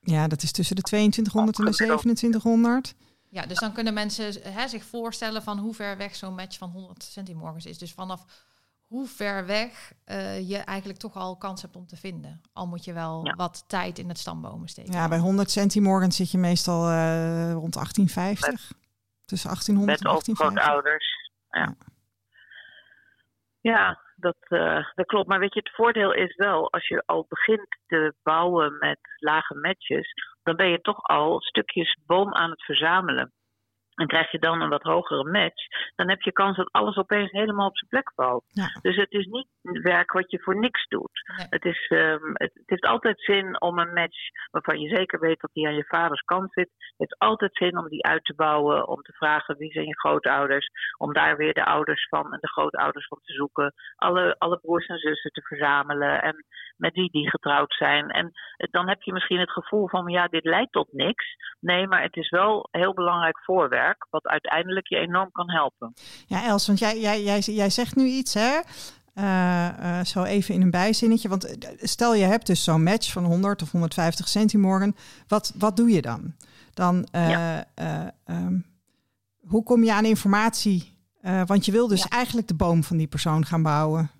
[0.00, 2.94] Ja, dat is tussen de 2200 en de 2700.
[3.28, 6.70] Ja, dus dan kunnen mensen hè, zich voorstellen van hoe ver weg zo'n match van
[6.70, 7.78] 100 centimorgans is.
[7.78, 8.24] Dus vanaf
[8.94, 12.40] hoe ver weg uh, je eigenlijk toch al kans hebt om te vinden.
[12.52, 13.34] Al moet je wel ja.
[13.34, 14.92] wat tijd in het stambomen steken.
[14.92, 18.48] Ja, bij 100 centimorgan zit je meestal uh, rond 1850.
[18.50, 18.82] Met,
[19.24, 20.72] Tussen 1800 en 1850.
[20.72, 21.06] ouders.
[21.50, 21.74] Ja.
[23.60, 25.28] Ja, dat, uh, dat klopt.
[25.28, 29.54] Maar weet je, het voordeel is wel, als je al begint te bouwen met lage
[29.54, 33.32] matches, dan ben je toch al stukjes boom aan het verzamelen.
[33.94, 37.30] En krijg je dan een wat hogere match, dan heb je kans dat alles opeens
[37.30, 38.44] helemaal op zijn plek valt.
[38.82, 41.22] Dus het is niet werk wat je voor niks doet.
[41.48, 44.18] Het, is, um, het, het, heeft altijd zin om een match
[44.50, 46.70] waarvan je zeker weet dat die aan je vaders kant zit.
[46.76, 49.98] Het heeft altijd zin om die uit te bouwen, om te vragen wie zijn je
[49.98, 54.58] grootouders, om daar weer de ouders van en de grootouders van te zoeken, alle, alle
[54.58, 56.44] broers en zussen te verzamelen en
[56.76, 58.10] met wie die getrouwd zijn.
[58.10, 58.32] En
[58.70, 61.36] dan heb je misschien het gevoel van ja, dit leidt tot niks.
[61.60, 65.92] Nee, maar het is wel heel belangrijk voorwerp wat uiteindelijk je enorm kan helpen.
[66.26, 68.60] Ja, Els, want jij, jij, jij, jij zegt nu iets, hè?
[69.14, 71.28] Uh, zo even in een bijzinnetje.
[71.28, 74.94] Want eh, stel je hebt dus zo'n match van 100 of 150 centimorgen.
[75.28, 76.34] Wat, wat doe je dan?
[76.74, 78.58] Dan, ehm,
[79.48, 80.92] hoe kom je aan informatie?
[81.46, 84.10] want je wil dus eigenlijk de boom van die persoon gaan bouwen.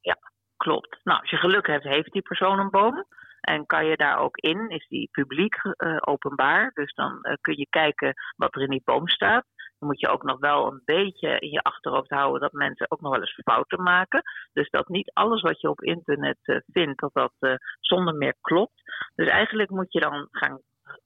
[0.00, 0.18] Ja,
[0.56, 0.98] klopt.
[1.04, 3.04] Nou, als je geluk hebt, heeft die persoon een boom.
[3.50, 6.70] En kan je daar ook in, is die publiek uh, openbaar.
[6.74, 9.44] Dus dan uh, kun je kijken wat er in die boom staat.
[9.78, 13.00] Dan moet je ook nog wel een beetje in je achterhoofd houden dat mensen ook
[13.00, 14.22] nog wel eens fouten maken.
[14.52, 18.82] Dus dat niet alles wat je op internet uh, vindt, dat dat zonder meer klopt.
[19.14, 20.60] Dus eigenlijk moet je dan gaan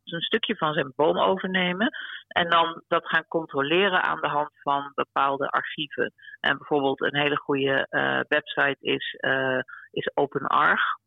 [0.05, 1.91] een stukje van zijn boom overnemen.
[2.29, 6.13] En dan dat gaan controleren aan de hand van bepaalde archieven.
[6.41, 7.87] En bijvoorbeeld een hele goede
[8.29, 9.17] website is,
[9.91, 11.03] is OpenArch.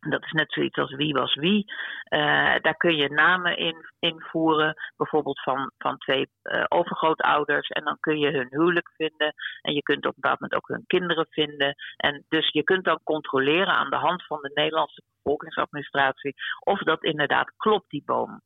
[0.00, 1.72] Dat is net zoiets als wie was wie.
[2.08, 7.68] Uh, daar kun je namen in invoeren, bijvoorbeeld van, van twee uh, overgrootouders.
[7.68, 9.34] En dan kun je hun huwelijk vinden.
[9.62, 11.74] En je kunt op een bepaald moment ook hun kinderen vinden.
[11.96, 17.02] En dus je kunt dan controleren aan de hand van de Nederlandse bevolkingsadministratie of dat
[17.02, 18.40] inderdaad klopt, die boom.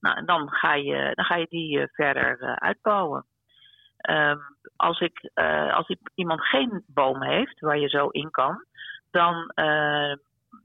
[0.00, 3.26] Nou, en dan ga je, dan ga je die uh, verder uitbouwen.
[4.10, 4.40] Um,
[4.76, 5.30] als, ik,
[5.72, 8.64] als iemand geen boom heeft waar je zo in kan,
[9.10, 9.52] dan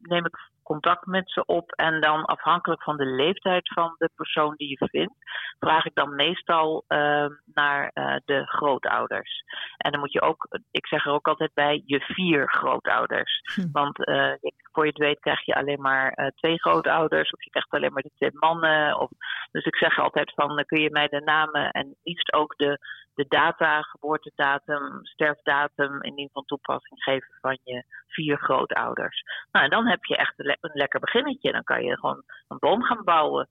[0.02, 4.54] neem ik contact met ze op en dan afhankelijk van de leeftijd van de persoon
[4.56, 5.14] die je vindt,
[5.60, 9.44] vraag ik dan meestal uh, naar uh, de grootouders.
[9.78, 13.42] En dan moet je ook, ik zeg er ook altijd bij, je vier grootouders.
[13.56, 13.72] Hm.
[13.72, 14.34] Want uh,
[14.72, 18.02] voor je het weet krijg je alleen maar twee grootouders of je krijgt alleen maar
[18.02, 19.00] de twee mannen.
[19.00, 19.10] Of,
[19.52, 22.80] dus ik zeg altijd van, kun je mij de namen en liefst ook de
[23.16, 29.24] de data, geboortedatum, sterfdatum in ieder geval toepassing geven van je vier grootouders.
[29.52, 31.52] Nou, en dan heb je echt een, lekker beginnetje.
[31.52, 33.48] Dan kan je gewoon een boom gaan bouwen.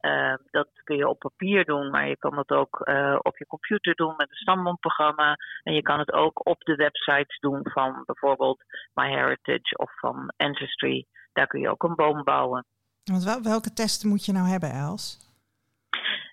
[0.00, 3.46] Uh, dat kun je op papier doen, maar je kan dat ook uh, op je
[3.46, 5.36] computer doen met een stamboomprogramma.
[5.62, 11.06] En je kan het ook op de websites doen van bijvoorbeeld MyHeritage of van Ancestry.
[11.32, 12.64] Daar kun je ook een boom bouwen.
[13.04, 15.18] Want welke testen moet je nou hebben, Els?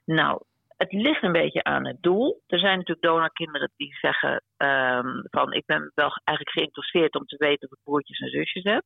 [0.06, 0.42] Nou,
[0.78, 2.42] het ligt een beetje aan het doel.
[2.48, 7.38] Er zijn natuurlijk donorkinderen die zeggen um, van ik ben wel eigenlijk geïnteresseerd om te
[7.38, 8.84] weten of ik broertjes en zusjes heb.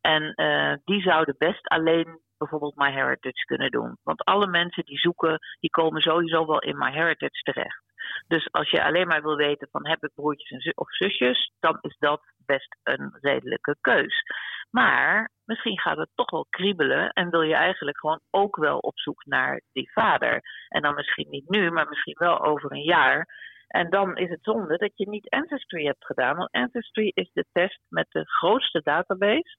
[0.00, 3.96] En uh, die zouden best alleen bijvoorbeeld MyHeritage kunnen doen.
[4.02, 7.82] Want alle mensen die zoeken, die komen sowieso wel in MyHeritage terecht.
[8.26, 11.96] Dus als je alleen maar wil weten van heb ik broertjes of zusjes, dan is
[11.98, 14.22] dat best een redelijke keus.
[14.70, 18.98] Maar misschien gaat het toch wel kriebelen en wil je eigenlijk gewoon ook wel op
[18.98, 20.40] zoek naar die vader.
[20.68, 23.26] En dan misschien niet nu, maar misschien wel over een jaar.
[23.70, 26.36] En dan is het zonde dat je niet Ancestry hebt gedaan.
[26.36, 29.56] Want Ancestry is de test met de grootste database.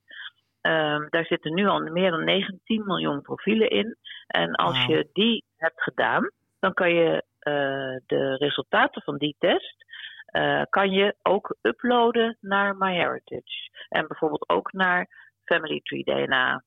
[0.62, 3.98] Um, daar zitten nu al meer dan 19 miljoen profielen in.
[4.28, 9.86] En als je die hebt gedaan, dan kan je uh, de resultaten van die test
[10.32, 13.70] uh, kan je ook uploaden naar MyHeritage.
[13.90, 15.08] En bijvoorbeeld ook naar
[15.44, 16.54] Family Tree DNA.
[16.54, 16.62] Um,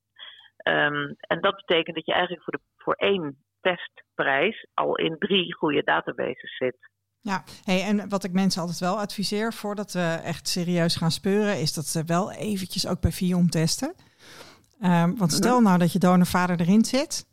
[0.75, 5.55] ehm, en dat betekent dat je eigenlijk voor, de, voor één testprijs al in drie
[5.55, 6.93] goede databases zit.
[7.25, 11.61] Ja, hey, en wat ik mensen altijd wel adviseer voordat we echt serieus gaan speuren,
[11.61, 13.95] is dat ze wel eventjes ook bij Viom testen.
[14.83, 17.27] Um, want stel nou dat je donorvader erin zit.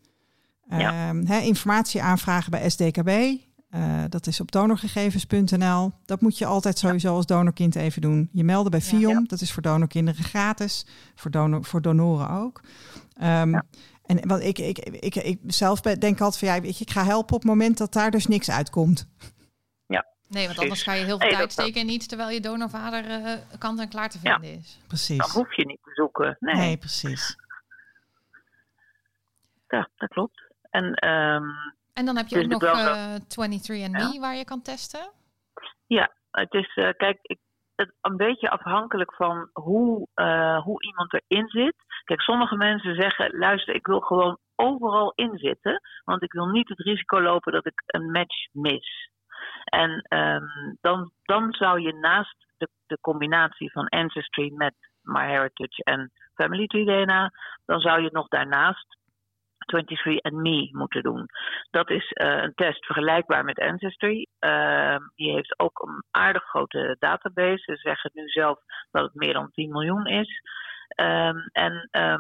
[0.72, 1.40] Um, ja.
[1.40, 3.10] informatie aanvragen bij SDKB.
[3.10, 5.92] Uh, dat is op donorgegevens.nl.
[6.06, 8.30] Dat moet je altijd sowieso als donorkind even doen.
[8.32, 12.62] Je melden bij FIOM, dat is voor donorkinderen gratis, voor, donor, voor donoren ook.
[13.24, 13.62] Um,
[14.06, 17.04] en wat ik, ik, ik, ik, zelf denk altijd van ja, weet je, ik ga
[17.04, 19.08] helpen op het moment dat daar dus niks uitkomt.
[20.32, 20.38] Ja.
[20.38, 23.34] Nee, want anders ga je heel veel tijd steken in iets terwijl je donorvader uh,
[23.60, 24.58] kant en klaar te vinden ja.
[24.58, 24.80] is.
[24.88, 25.18] Precies.
[25.18, 26.38] Dan hoef je niet te zoeken.
[26.40, 27.36] Nee, nee precies.
[29.68, 30.42] Ja, dat klopt.
[30.70, 35.12] En um, en dan heb je dus ook nog uh, 23andMe waar je kan testen?
[35.88, 37.40] Ja, het is, uh, kijk, ik,
[37.76, 41.76] het, een beetje afhankelijk van hoe, uh, hoe iemand erin zit.
[42.04, 46.70] Kijk, sommige mensen zeggen, luister, ik wil gewoon overal in zitten, want ik wil niet
[46.70, 49.10] het risico lopen dat ik een match mis.
[49.72, 56.12] En um, dan, dan zou je naast de, de combinatie van Ancestry met MyHeritage en
[56.34, 57.32] Family DNA,
[57.66, 59.00] dan zou je nog daarnaast
[59.76, 61.26] 23andMe moeten doen.
[61.70, 64.28] Dat is een test vergelijkbaar met Ancestry.
[64.40, 67.64] Ehm, die heeft ook een aardig grote database.
[67.64, 68.60] Ze zeggen nu zelf
[68.92, 70.42] dat het meer dan 10 miljoen is.
[70.88, 72.20] Ehm, en ehm,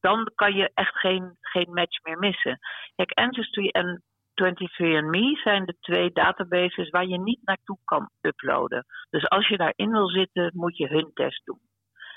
[0.00, 2.58] dan kan je echt geen, geen match meer missen.
[2.94, 4.02] Kijk, Ancestry en
[4.42, 8.84] 23andMe zijn de twee databases waar je niet naartoe kan uploaden.
[9.10, 11.60] Dus als je daarin wil zitten, moet je hun test doen.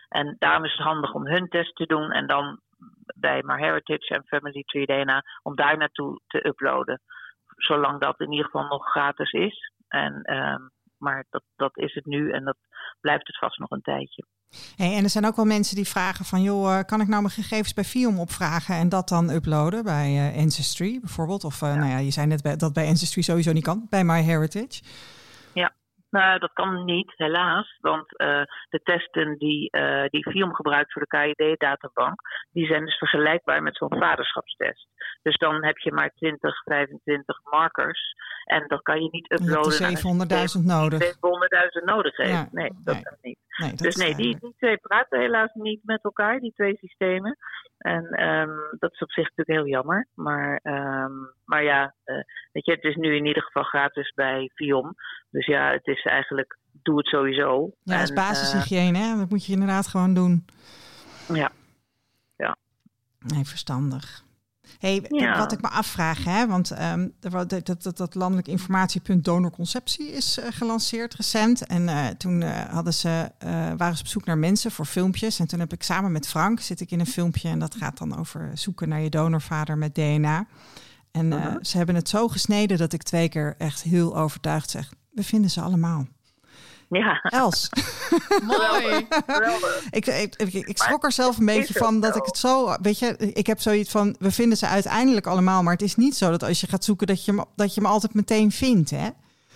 [0.09, 2.59] En daarom is het handig om hun test te doen en dan
[3.15, 7.01] bij MyHeritage en Family Tree DNA om daar naartoe te uploaden.
[7.55, 9.71] Zolang dat in ieder geval nog gratis is.
[9.87, 10.55] En, uh,
[10.97, 12.57] maar dat, dat is het nu en dat
[13.01, 14.25] blijft het vast nog een tijdje.
[14.75, 17.21] Hey, en er zijn ook wel mensen die vragen van, joh, eh, kan ik nou
[17.21, 21.43] mijn gegevens bij Fium opvragen en dat dan uploaden bij uh, Ancestry bijvoorbeeld?
[21.43, 24.81] Of uh, nou ja, je zei net dat bij Ancestry sowieso niet kan, bij MyHeritage.
[26.11, 27.77] Nou, dat kan niet, helaas.
[27.81, 32.97] Want uh, de testen die, uh, die FIOM gebruikt voor de KID-databank, die zijn dus
[32.97, 34.87] vergelijkbaar met zo'n vaderschapstest.
[35.21, 38.13] Dus dan heb je maar 20, 25 markers.
[38.43, 39.89] En dat kan je niet uploaden.
[39.89, 41.01] Je 700.000 nodig.
[41.03, 42.31] 700.000 nodig heeft.
[42.31, 43.03] Ja, nee, dat nee.
[43.03, 43.39] kan niet.
[43.57, 47.37] Nee, dus nee, die, die twee praten helaas niet met elkaar, die twee systemen.
[47.77, 50.07] En um, dat is op zich natuurlijk heel jammer.
[50.13, 52.15] Maar, um, maar ja, uh,
[52.51, 54.95] weet je, het is nu in ieder geval gratis bij Viom.
[55.29, 57.71] Dus ja, het is eigenlijk, doe het sowieso.
[57.83, 59.17] Ja, dat is basishygiëne, hè?
[59.17, 60.45] Dat moet je inderdaad gewoon doen.
[61.27, 61.51] Ja.
[62.37, 62.55] ja.
[63.19, 64.23] Nee, verstandig.
[64.79, 65.05] Hey,
[65.37, 70.37] wat ik me afvraag, hè, want um, dat, dat, dat, dat landelijk informatiepunt donorconceptie is
[70.37, 71.65] uh, gelanceerd recent.
[71.65, 73.31] En uh, toen uh, hadden ze,
[73.77, 75.39] waren ze op zoek naar mensen voor filmpjes.
[75.39, 77.97] En toen heb ik samen met Frank zit ik in een filmpje en dat gaat
[77.97, 80.45] dan over zoeken naar je donorvader met DNA.
[81.11, 81.55] En -huh.
[81.61, 85.49] ze hebben het zo gesneden dat ik twee keer echt heel overtuigd zeg: we vinden
[85.49, 86.07] ze allemaal.
[86.99, 87.21] Ja.
[87.21, 87.69] Els.
[88.43, 89.07] Mooi.
[89.89, 92.75] ik, ik, ik, ik schrok er zelf een beetje van dat ik het zo.
[92.81, 94.15] Weet je, ik heb zoiets van.
[94.19, 95.63] We vinden ze uiteindelijk allemaal.
[95.63, 97.07] Maar het is niet zo dat als je gaat zoeken.
[97.07, 98.89] dat je, dat je me altijd meteen vindt.
[98.89, 99.09] Hè?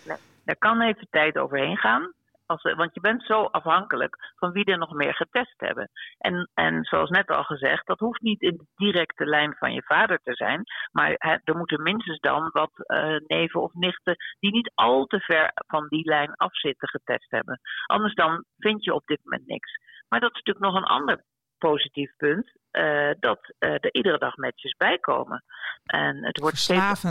[0.03, 2.13] Nee, daar kan even tijd overheen gaan.
[2.45, 5.89] Als, want je bent zo afhankelijk van wie er nog meer getest hebben.
[6.17, 9.83] En, en zoals net al gezegd, dat hoeft niet in de directe lijn van je
[9.83, 10.63] vader te zijn.
[10.91, 15.51] Maar er moeten minstens dan wat uh, neven of nichten die niet al te ver
[15.67, 17.59] van die lijn af zitten getest hebben.
[17.85, 19.71] Anders dan vind je op dit moment niks.
[20.07, 21.23] Maar dat is natuurlijk nog een ander
[21.57, 22.51] positief punt.
[22.71, 25.43] Uh, dat uh, er iedere dag matches bijkomen.
[25.83, 27.03] En het wordt steeds.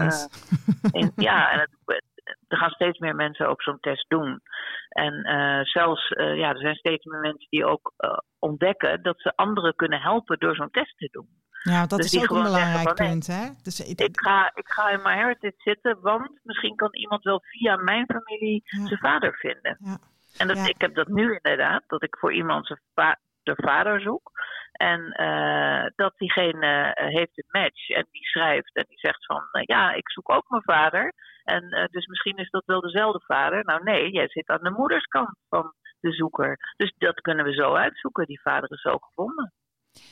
[0.92, 2.02] in, ja, en het,
[2.48, 4.40] er gaan steeds meer mensen ook zo'n test doen.
[4.88, 9.20] En uh, zelfs, uh, ja, er zijn steeds meer mensen die ook uh, ontdekken dat
[9.20, 11.28] ze anderen kunnen helpen door zo'n test te doen.
[11.62, 13.48] Ja, dat dus is ook een belangrijk van, punt, hè?
[13.62, 17.76] Dus, ik, ga, ik ga in mijn heritage zitten, want misschien kan iemand wel via
[17.76, 18.86] mijn familie ja.
[18.86, 19.76] zijn vader vinden.
[19.80, 19.98] Ja.
[20.38, 20.66] En dat, ja.
[20.66, 24.30] ik heb dat nu inderdaad, dat ik voor iemand zijn va de vader zoek.
[24.74, 29.42] En uh, dat diegene uh, heeft een match en die schrijft en die zegt van
[29.52, 31.12] uh, ja, ik zoek ook mijn vader.
[31.44, 33.64] En dus misschien is dat wel dezelfde vader.
[33.64, 36.74] Nou nee, jij zit aan de moederskant van de zoeker.
[36.76, 38.26] Dus dat kunnen we zo uitzoeken.
[38.26, 39.52] Die vader is zo gevonden.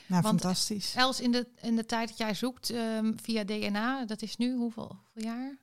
[0.07, 0.95] Nou, Want fantastisch.
[0.95, 4.55] Els, in de, in de tijd dat jij zoekt um, via DNA, dat is nu
[4.55, 5.57] hoeveel, hoeveel jaar?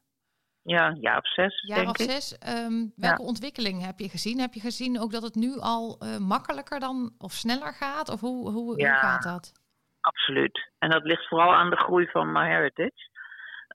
[0.62, 1.62] Ja, jaar of zes.
[1.66, 2.10] Jaar of ik.
[2.10, 2.36] zes.
[2.48, 3.28] Um, welke ja.
[3.28, 4.40] ontwikkeling heb je gezien?
[4.40, 8.08] Heb je gezien ook dat het nu al uh, makkelijker dan of sneller gaat?
[8.08, 9.52] Of hoe, hoe, ja, hoe gaat dat?
[10.00, 10.70] Absoluut.
[10.78, 13.08] En dat ligt vooral aan de groei van MyHeritage.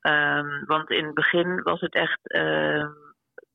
[0.02, 2.20] Um, want in het begin was het echt.
[2.24, 2.86] Uh,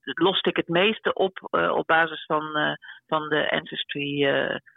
[0.03, 2.72] loste ik het meeste op uh, op basis van, uh,
[3.07, 4.28] van de Ancestry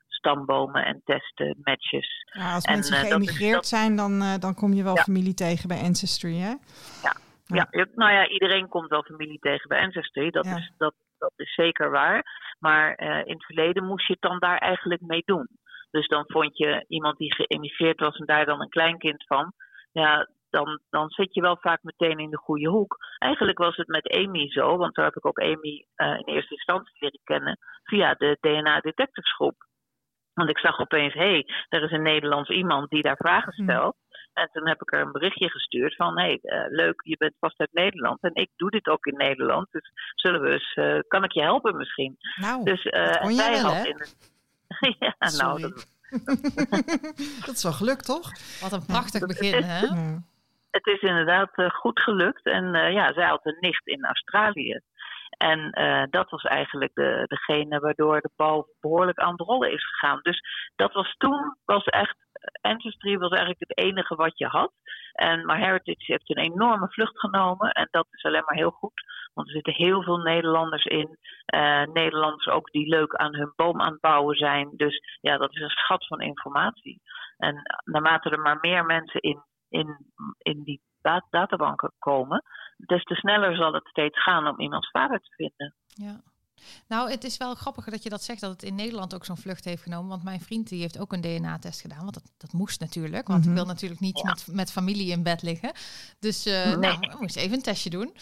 [0.07, 2.25] stambomen en testen, matches.
[2.25, 5.01] Ja, als mensen en, geëmigreerd dat, zijn, dan, dan kom je wel ja.
[5.01, 6.53] familie tegen bij Ancestry, hè?
[7.03, 7.15] Ja,
[7.45, 7.67] ja.
[7.69, 10.29] ja, nou ja, iedereen komt wel familie tegen bij Ancestry.
[10.29, 10.55] Dat, ja.
[10.55, 12.23] is, dat, dat is zeker waar.
[12.59, 15.47] Maar uh, in het verleden moest je het dan daar eigenlijk mee doen.
[15.91, 19.53] Dus dan vond je iemand die geëmigreerd was en daar dan een kleinkind van.
[19.91, 22.97] Ja, dan, dan zit je wel vaak meteen in de goede hoek.
[23.17, 26.53] Eigenlijk was het met Amy zo, want daar heb ik ook Amy uh, in eerste
[26.53, 29.55] instantie leren kennen via de DNA Detectives groep.
[30.33, 33.95] Want ik zag opeens, hé, hey, er is een Nederlands iemand die daar vragen stelt.
[33.95, 34.11] Mm.
[34.33, 37.33] En toen heb ik er een berichtje gestuurd van, hé, hey, uh, leuk, je bent
[37.39, 38.21] vast uit Nederland.
[38.21, 41.41] En ik doe dit ook in Nederland, dus zullen we eens, uh, kan ik je
[41.41, 42.17] helpen misschien?
[42.35, 44.07] Nou, dus, uh, zij wel, had in de...
[44.99, 45.87] ja, nou, dat...
[47.45, 48.31] dat is wel gelukt, toch?
[48.61, 49.87] Wat een prachtig ja, begin, is, hè?
[50.71, 52.45] Het is inderdaad goed gelukt.
[52.45, 54.79] En ja, zij had een nicht in Australië.
[55.37, 59.85] En uh, dat was eigenlijk de, degene waardoor de bal behoorlijk aan het rollen is
[59.87, 60.19] gegaan.
[60.21, 60.41] Dus
[60.75, 62.15] dat was toen, was echt,
[62.61, 64.71] Ancestry was eigenlijk het enige wat je had.
[65.13, 67.71] En MyHeritage heeft een enorme vlucht genomen.
[67.71, 69.03] En dat is alleen maar heel goed.
[69.33, 71.17] Want er zitten heel veel Nederlanders in.
[71.53, 74.69] Uh, Nederlanders ook die leuk aan hun boom aan het bouwen zijn.
[74.75, 77.01] Dus ja, dat is een schat van informatie.
[77.37, 79.97] En naarmate er maar meer mensen in in,
[80.37, 80.81] in die
[81.29, 82.43] databanken komen,
[82.85, 85.73] des te sneller zal het steeds gaan om iemands vader te vinden.
[85.87, 86.21] Ja.
[86.87, 89.37] Nou, het is wel grappig dat je dat zegt, dat het in Nederland ook zo'n
[89.37, 90.09] vlucht heeft genomen.
[90.09, 92.01] Want mijn vriend die heeft ook een DNA-test gedaan.
[92.01, 93.27] Want dat, dat moest natuurlijk.
[93.27, 93.55] Want ik mhm.
[93.55, 95.71] wil natuurlijk niet met, met familie in bed liggen.
[96.19, 96.97] Dus uh, nee.
[96.97, 98.13] nou, moest even een testje doen.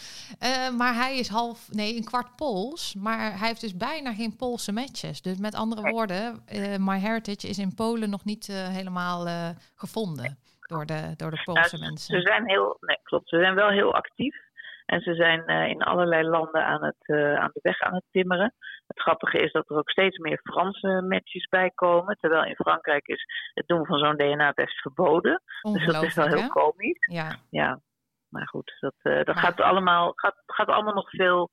[0.42, 2.94] Uh, maar hij is half, nee, een kwart Pools.
[2.94, 5.22] Maar hij heeft dus bijna geen Poolse matches.
[5.22, 10.86] Dus met andere woorden, uh, My Heritage is in Polen nog niet helemaal gevonden door
[10.86, 12.20] de, door de Poolse mensen.
[12.20, 13.28] Ze zijn heel, nee, klopt.
[13.28, 14.41] Ze zijn wel heel actief.
[14.92, 18.04] En ze zijn uh, in allerlei landen aan, het, uh, aan de weg aan het
[18.10, 18.54] timmeren.
[18.86, 22.16] Het grappige is dat er ook steeds meer Franse matches bij komen.
[22.16, 23.24] Terwijl in Frankrijk is
[23.54, 25.42] het doen van zo'n DNA-test verboden.
[25.62, 27.06] Dus dat is wel heel komisch.
[27.06, 27.36] Ja.
[27.50, 27.80] ja.
[28.28, 31.50] Maar goed, dat, uh, dat gaat, allemaal, gaat, gaat allemaal nog veel.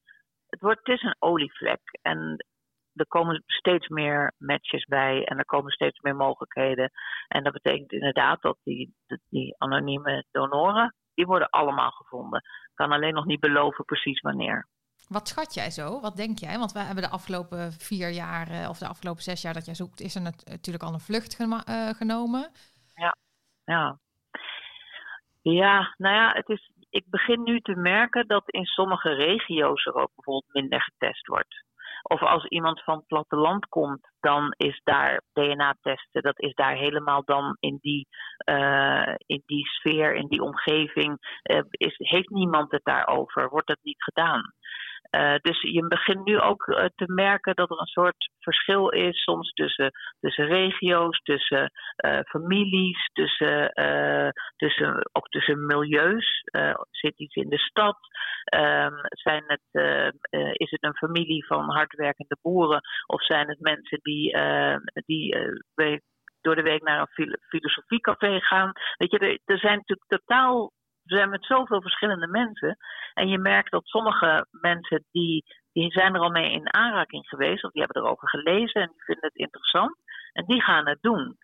[0.50, 1.82] Het, wordt, het is een olievlek.
[2.02, 2.46] En
[2.94, 6.92] er komen steeds meer matches bij en er komen steeds meer mogelijkheden.
[7.28, 8.96] En dat betekent inderdaad dat die,
[9.30, 12.40] die anonieme donoren, die worden allemaal gevonden.
[12.40, 14.68] Ik kan alleen nog niet beloven precies wanneer.
[15.08, 16.02] Wat schat jij zo?
[16.02, 16.58] Wat denk jij?
[16.58, 20.00] Want we hebben de afgelopen vier jaar of de afgelopen zes jaar dat jij zoekt,
[20.00, 22.52] is er natuurlijk al een vlucht uh, genomen.
[22.96, 23.16] Ja,
[23.66, 24.00] ja.
[25.42, 29.94] Ja, nou ja, het is, ik begin nu te merken dat in sommige regio's er
[29.94, 31.64] ook bijvoorbeeld minder getest wordt.
[32.02, 37.24] Of als iemand van het platteland komt, dan is daar DNA-testen, dat is daar helemaal
[37.26, 38.08] dan in die,
[38.50, 43.80] uh, in die sfeer, in die omgeving, uh, is, heeft niemand het daarover, wordt dat
[43.82, 44.42] niet gedaan.
[45.16, 49.24] Uh, dus je begint nu ook uh, te merken dat er een soort verschil is,
[49.24, 51.72] soms tussen, tussen regio's, tussen
[52.06, 53.72] uh, families, tussen,
[54.56, 56.44] tussen, ook tussen milieus.
[56.90, 57.98] zit iets in de stad?
[58.56, 59.62] Um, zijn het,
[60.54, 64.38] is het een familie van hardwerkende boeren of zijn het mensen die,
[65.06, 65.36] die
[66.42, 68.72] door de week naar een filosofiecafé gaan?
[68.98, 70.72] Weet je, er, er zijn natuurlijk totaal
[71.10, 72.78] we zijn met zoveel verschillende mensen.
[73.14, 75.44] En je merkt dat sommige mensen die,
[75.74, 79.04] die zijn er al mee in aanraking geweest, of die hebben erover gelezen en die
[79.04, 79.96] vinden het interessant.
[80.34, 81.38] En die gaan het doen.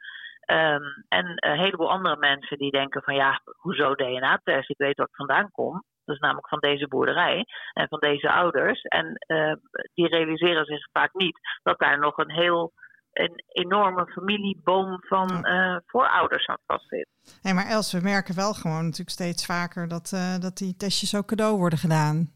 [0.52, 4.70] Um, en een heleboel andere mensen die denken van ja, hoezo DNA-test?
[4.70, 5.84] Ik weet waar ik vandaan kom.
[6.06, 8.82] Dat is namelijk van deze boerderij en van deze ouders.
[8.82, 9.54] En uh,
[9.94, 12.74] die realiseren zich vaak niet dat daar nog een heel
[13.16, 17.08] een enorme familieboom van uh, voorouders aan vastzit.
[17.42, 21.16] Nee, maar Els, we merken wel gewoon natuurlijk steeds vaker dat, uh, dat die testjes
[21.16, 22.32] ook cadeau worden gedaan.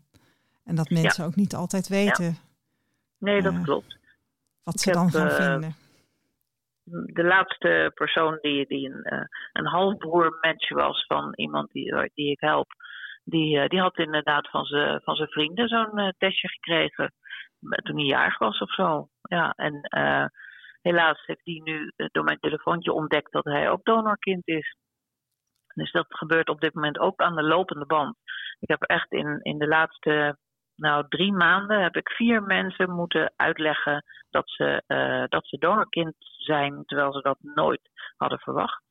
[0.66, 2.26] En dat mensen ook niet altijd weten.
[2.26, 2.32] Ja.
[3.18, 3.98] Nee, dat uh, klopt.
[4.64, 5.76] Wat ze dan gaan vinden.
[7.14, 12.40] De laatste persoon die, die een, een halfbroer match was van iemand die, die ik
[12.40, 12.68] help,
[13.24, 17.14] die, die had inderdaad van zijn van vrienden zo'n testje gekregen
[17.60, 19.10] toen hij jarig was of zo.
[19.22, 19.82] Ja, en
[20.82, 24.78] Helaas heeft hij nu eh, door mijn telefoontje ontdekt dat hij ook donorkind is.
[25.74, 28.16] Dus dat gebeurt op dit moment ook aan de lopende band.
[28.60, 30.38] Ik heb echt in, in de laatste
[30.76, 36.16] nou, drie maanden heb ik vier mensen moeten uitleggen dat ze, uh, dat ze donorkind
[36.20, 37.82] zijn, terwijl ze dat nooit
[38.18, 38.84] hadden verwacht.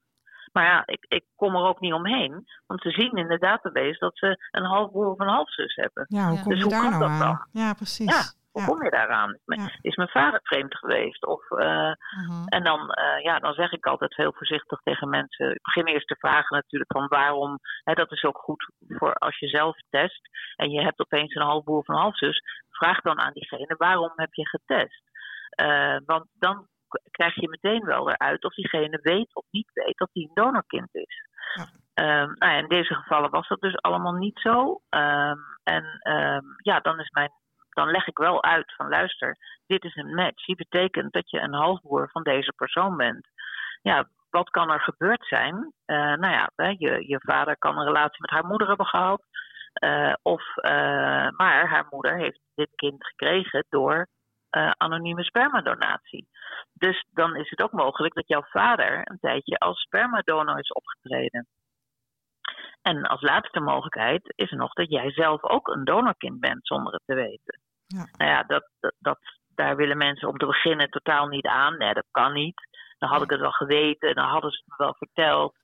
[0.52, 3.98] Maar ja, ik, ik kom er ook niet omheen, want ze zien in de database
[3.98, 6.04] dat ze een halfbroer of een halfzus hebben.
[6.08, 7.48] Ja, hoe kom dus je daar nou aan?
[7.52, 8.10] Ja, precies.
[8.10, 9.38] Ja, hoe kom je daaraan?
[9.80, 11.26] Is mijn vader vreemd geweest?
[11.26, 12.44] Of, uh, uh-huh.
[12.46, 15.50] En dan, uh, ja, dan zeg ik altijd heel voorzichtig tegen mensen.
[15.50, 17.58] Ik begin eerst te vragen natuurlijk van waarom.
[17.84, 20.20] Hè, dat is ook goed voor als je zelf test.
[20.56, 22.42] En je hebt opeens een halfboer of een halfzus.
[22.70, 25.02] Vraag dan aan diegene waarom heb je getest?
[25.62, 26.66] Uh, want dan
[27.10, 30.88] krijg je meteen wel eruit of diegene weet of niet weet dat hij een donorkind
[30.94, 31.26] is.
[31.54, 32.22] Ja.
[32.22, 34.80] Um, nou ja, in deze gevallen was dat dus allemaal niet zo.
[34.90, 37.30] Um, en um, ja, dan is mijn
[37.78, 40.44] dan leg ik wel uit van luister, dit is een match.
[40.46, 43.28] Die betekent dat je een halfbroer van deze persoon bent.
[43.82, 45.54] Ja, wat kan er gebeurd zijn?
[45.86, 49.22] Uh, nou ja, je, je vader kan een relatie met haar moeder hebben gehad.
[49.84, 54.06] Uh, of, uh, maar haar moeder heeft dit kind gekregen door
[54.76, 56.28] anonieme spermadonatie.
[56.72, 61.46] Dus dan is het ook mogelijk dat jouw vader een tijdje als spermadonor is opgetreden.
[62.82, 66.92] En als laatste mogelijkheid is er nog dat jij zelf ook een donorkind bent zonder
[66.92, 67.67] het te weten.
[67.88, 68.08] Ja.
[68.16, 69.18] Nou ja, dat, dat, dat,
[69.54, 71.76] daar willen mensen om te beginnen totaal niet aan.
[71.78, 72.68] Nee, dat kan niet.
[72.98, 75.56] Dan had ik het wel geweten, dan hadden ze het me wel verteld.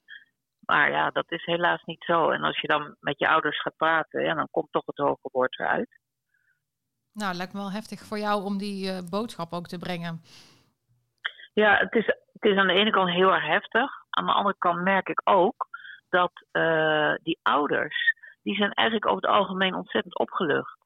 [0.66, 2.30] Maar ja, dat is helaas niet zo.
[2.30, 5.28] En als je dan met je ouders gaat praten, ja, dan komt toch het hoge
[5.32, 5.98] woord eruit.
[7.12, 10.22] Nou, lijkt me wel heftig voor jou om die uh, boodschap ook te brengen.
[11.52, 13.90] Ja, het is, het is aan de ene kant heel erg heftig.
[14.10, 15.68] Aan de andere kant merk ik ook
[16.08, 20.83] dat uh, die ouders, die zijn eigenlijk over het algemeen ontzettend opgelucht.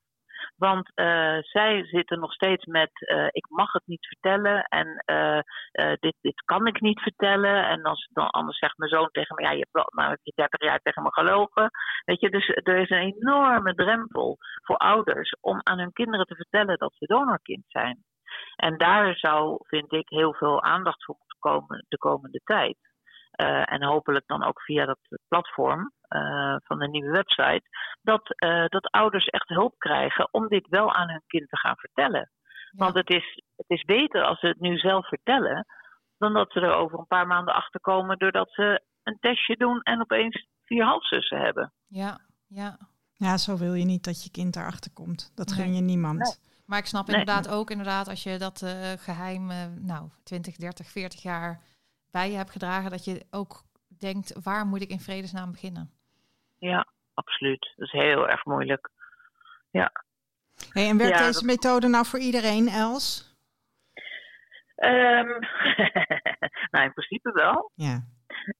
[0.58, 5.92] Want uh, zij zitten nog steeds met uh, ik mag het niet vertellen en uh,
[6.00, 7.68] dit, dit kan ik niet vertellen.
[7.68, 10.18] En als, dan, anders zegt mijn zoon tegen me, ja, je hebt wel nou, heb
[10.22, 11.70] je 30 jaar tegen me gelogen.
[12.04, 16.34] Weet je, dus er is een enorme drempel voor ouders om aan hun kinderen te
[16.34, 18.04] vertellen dat ze donorkind zijn.
[18.56, 22.76] En daar zou, vind ik, heel veel aandacht voor moeten komen de komende tijd.
[23.64, 24.98] En hopelijk dan ook via dat
[25.28, 27.62] platform uh, van de nieuwe website,
[28.02, 31.76] dat, uh, dat ouders echt hulp krijgen om dit wel aan hun kind te gaan
[31.76, 32.30] vertellen.
[32.70, 32.84] Ja.
[32.84, 35.66] Want het is, het is beter als ze het nu zelf vertellen,
[36.18, 39.82] dan dat ze er over een paar maanden achter komen doordat ze een testje doen
[39.82, 41.72] en opeens vier halfzussen hebben.
[41.86, 42.78] Ja, ja.
[43.12, 45.32] Ja, zo wil je niet dat je kind daarachter komt.
[45.34, 46.18] Dat gun je niemand.
[46.18, 46.48] Nee.
[46.66, 47.16] Maar ik snap nee.
[47.16, 51.62] inderdaad ook, inderdaad, als je dat uh, geheim, uh, nou, 20, 30, 40 jaar
[52.10, 53.62] bij je hebt gedragen, dat je ook
[53.98, 55.90] denkt, waar moet ik in vredesnaam beginnen?
[56.58, 57.72] Ja, absoluut.
[57.76, 58.90] Dat is heel erg moeilijk.
[59.70, 59.92] Ja.
[60.72, 61.42] Hey, en werkt ja, deze dat...
[61.42, 63.36] methode nou voor iedereen, Els?
[64.76, 65.38] Um,
[66.70, 67.70] nou, in principe wel.
[67.74, 68.04] Ja.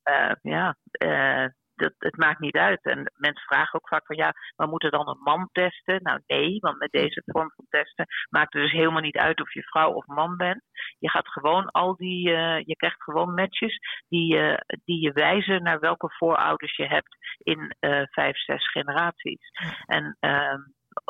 [0.05, 1.49] Uh, ja, uh,
[1.79, 2.83] dat, het maakt niet uit.
[2.83, 6.03] En mensen vragen ook vaak van ja, we moeten dan een man testen?
[6.03, 9.53] Nou nee, want met deze vorm van testen maakt het dus helemaal niet uit of
[9.53, 10.63] je vrouw of man bent.
[10.99, 15.63] Je gaat gewoon al die, uh, je krijgt gewoon matches die, uh, die je wijzen
[15.63, 19.51] naar welke voorouders je hebt in uh, vijf, zes generaties.
[19.87, 20.17] En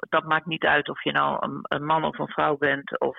[0.09, 3.19] dat maakt niet uit of je nou een, een man of een vrouw bent of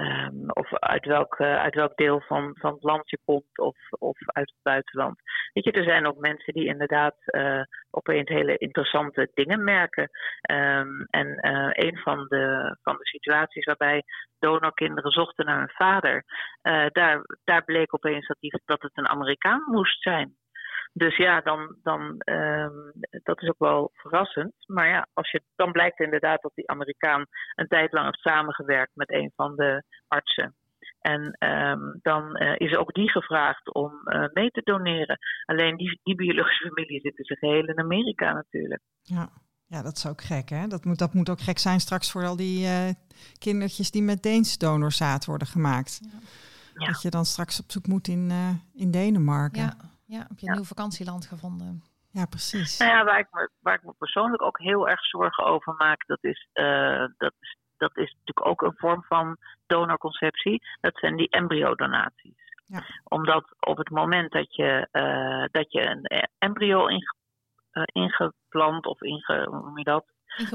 [0.00, 3.76] Um, of uit welk, uh, uit welk deel van, van het land je komt of,
[3.90, 5.20] of uit het buitenland.
[5.52, 10.10] Weet je, er zijn ook mensen die inderdaad uh, opeens hele interessante dingen merken.
[10.50, 14.02] Um, en uh, een van de, van de situaties waarbij
[14.38, 16.24] donorkinderen zochten naar hun vader,
[16.92, 20.36] daar, daar bleek opeens dat, die, dat het een Amerikaan moest zijn.
[20.92, 24.52] Dus ja, dan, dan um, dat is ook wel verrassend.
[24.66, 28.94] Maar ja, als je, dan blijkt inderdaad dat die Amerikaan een tijd lang heeft samengewerkt
[28.94, 30.54] met een van de artsen.
[31.00, 35.18] En um, dan uh, is ook die gevraagd om uh, mee te doneren.
[35.44, 38.82] Alleen die, die biologische familie zit dus geheel in Amerika natuurlijk.
[39.02, 39.28] Ja.
[39.66, 40.66] Ja, dat is ook gek, hè?
[40.66, 42.88] Dat moet, dat moet ook gek zijn straks voor al die uh,
[43.38, 46.00] kindertjes die met Deens donorzaad worden gemaakt.
[46.74, 46.86] Ja.
[46.86, 48.30] Dat je dan straks op zoek moet in,
[48.74, 49.62] in Denemarken.
[49.62, 49.76] Ja.
[50.10, 50.54] Ja, heb je een ja.
[50.54, 51.82] nieuw vakantieland gevonden?
[52.10, 52.78] Ja, precies.
[52.78, 56.06] Nou ja, waar ik, me, waar ik me persoonlijk ook heel erg zorgen over maak,
[56.06, 59.36] dat is, uh, dat is, dat is natuurlijk ook een vorm van
[59.66, 60.62] donorconceptie.
[60.80, 62.38] Dat zijn die embryodonaties.
[62.64, 62.84] Ja.
[63.04, 67.14] Omdat op het moment dat je, uh, dat je een embryo inge,
[67.72, 70.04] uh, ingeplant of inge, hoe noem je dat?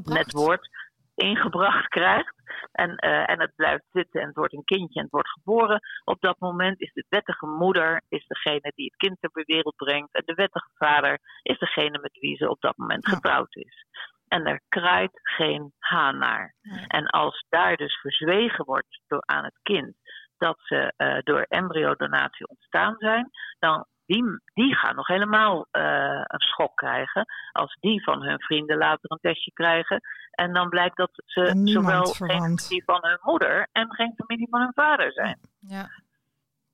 [0.03, 0.69] Net wordt
[1.16, 2.34] ingebracht krijgt.
[2.72, 5.80] En, uh, en het blijft zitten en het wordt een kindje en het wordt geboren.
[6.03, 10.13] Op dat moment is de wettige moeder is degene die het kind ter wereld brengt.
[10.13, 13.86] En de wettige vader is degene met wie ze op dat moment getrouwd is.
[14.28, 16.55] En er kraait geen haan naar.
[16.88, 19.95] En als daar dus verzwegen wordt door aan het kind
[20.38, 26.39] dat ze uh, door embryodonatie ontstaan zijn, dan die, die gaan nog helemaal uh, een
[26.39, 27.25] schok krijgen.
[27.51, 30.01] Als die van hun vrienden later een testje krijgen.
[30.31, 32.31] En dan blijkt dat ze zowel verwant.
[32.31, 35.39] geen familie van hun moeder en geen familie van hun vader zijn.
[35.59, 35.89] Ja,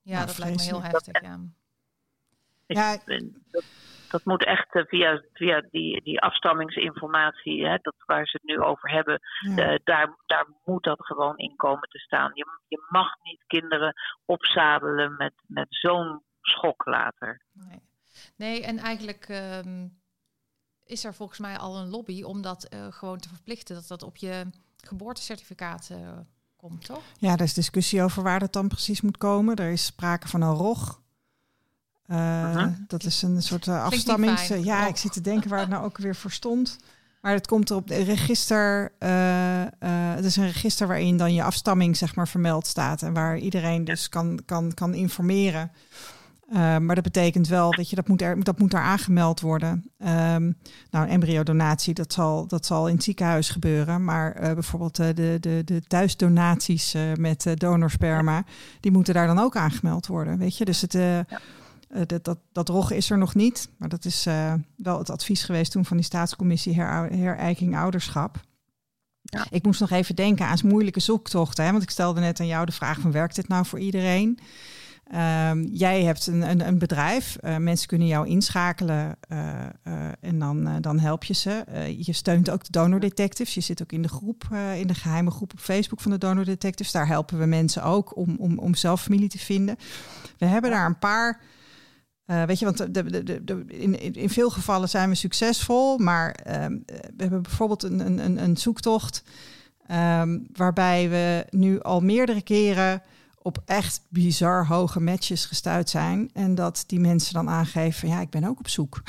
[0.01, 1.21] ja dat lijkt me heel heftig.
[1.21, 1.37] Ja.
[2.65, 2.97] Ik, ja.
[3.51, 3.63] Dat,
[4.09, 8.63] dat, moet echt uh, via, via die, die afstammingsinformatie, hè, dat waar ze het nu
[8.63, 9.71] over hebben, ja.
[9.71, 12.31] uh, daar, daar moet dat gewoon in komen te staan.
[12.33, 13.93] Je, je mag niet kinderen
[14.25, 16.21] opzadelen met, met zo'n
[16.51, 17.41] schok later.
[17.51, 17.81] Nee,
[18.35, 19.27] nee en eigenlijk
[19.65, 19.99] um,
[20.85, 24.03] is er volgens mij al een lobby om dat uh, gewoon te verplichten, dat dat
[24.03, 24.45] op je
[24.77, 25.97] geboortecertificaat uh,
[26.55, 27.03] komt, toch?
[27.17, 29.55] Ja, er is discussie over waar dat dan precies moet komen.
[29.55, 31.01] Er is sprake van een ROG.
[32.07, 32.73] Uh, uh -huh.
[32.87, 34.47] Dat is een soort afstammings...
[34.47, 36.77] Ja, ik zit te denken waar het nou ook weer voor stond.
[37.21, 38.93] Maar het komt er op de register.
[38.99, 39.67] Uh, uh,
[40.15, 43.01] het is een register waarin dan je afstamming zeg maar vermeld staat.
[43.01, 45.71] En waar iedereen dus kan, kan, kan informeren.
[46.53, 49.91] Uh, maar dat betekent wel dat je dat moet, er, dat moet daar aangemeld worden.
[49.97, 50.57] Um,
[50.89, 54.03] nou, embryodonatie, dat zal, dat zal in het ziekenhuis gebeuren.
[54.03, 58.43] Maar uh, bijvoorbeeld uh, de, de, de thuisdonaties met donorsperma,
[58.79, 60.37] die moeten daar dan ook aangemeld worden.
[60.37, 61.25] Weet je, dus het, ja.
[62.05, 63.69] dat, dat, dat is er nog niet.
[63.77, 64.23] Maar dat is
[64.75, 68.39] wel het advies geweest toen van die staatscommissie her, herijking ouderschap.
[69.21, 69.45] Ja.
[69.49, 71.65] Ik moest nog even denken aan moeilijke zoektochten.
[71.65, 71.71] Hè?
[71.71, 74.39] Want ik stelde net aan jou de vraag van werkt dit nou voor iedereen?
[75.49, 79.39] Um, jij hebt een, een, een bedrijf, uh, mensen kunnen jou inschakelen uh,
[79.87, 81.63] uh, en dan, dan help je ze.
[81.97, 83.53] je steunt ook de donor detectives.
[83.53, 84.43] Je zit ook in de groep,
[84.75, 86.91] in de geheime groep op Facebook van de donor detectives.
[86.91, 89.75] Daar helpen we mensen ook om, om, om zelf familie te vinden.
[90.37, 91.39] We hebben daar een paar
[92.25, 96.31] Uh, weet je, want de, de, de, in, in veel gevallen zijn we succesvol, maar
[96.31, 99.23] ehm, we hebben bijvoorbeeld een, een, een zoektocht
[99.91, 103.01] um, waarbij we nu al meerdere keren
[103.41, 106.29] op echt bizar hoge matches gestuurd zijn.
[106.33, 109.01] En dat die mensen dan aangeven, ja, ik ben ook op zoek.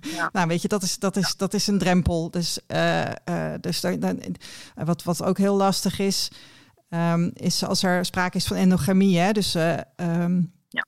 [0.00, 0.28] Ja.
[0.32, 2.30] nou, weet je, dat is, dat is, dat is een drempel.
[2.30, 4.20] Dus, uh, uh, dus dan,
[4.74, 6.30] wat, wat ook heel lastig is,
[6.88, 9.18] um, is als er sprake is van endogamie.
[9.18, 9.32] Hè?
[9.32, 10.86] Dus uh, um, ja.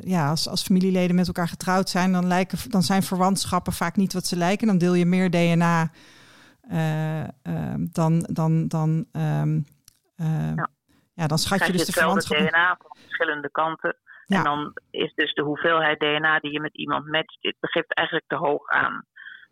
[0.00, 4.12] ja, als, als familieleden met elkaar getrouwd zijn, dan, lijken, dan zijn verwantschappen vaak niet
[4.12, 4.66] wat ze lijken.
[4.66, 5.90] Dan deel je meer DNA
[6.68, 9.06] ehm, dan, dan, dan
[10.54, 10.68] ja
[11.20, 12.38] ja, dan schat je dus de verwantschap.
[12.38, 13.96] DNA van verschillende kanten.
[14.26, 18.26] En dan is dus de hoeveelheid DNA die je met iemand matcht, het begeeft eigenlijk
[18.28, 19.04] te hoog aan.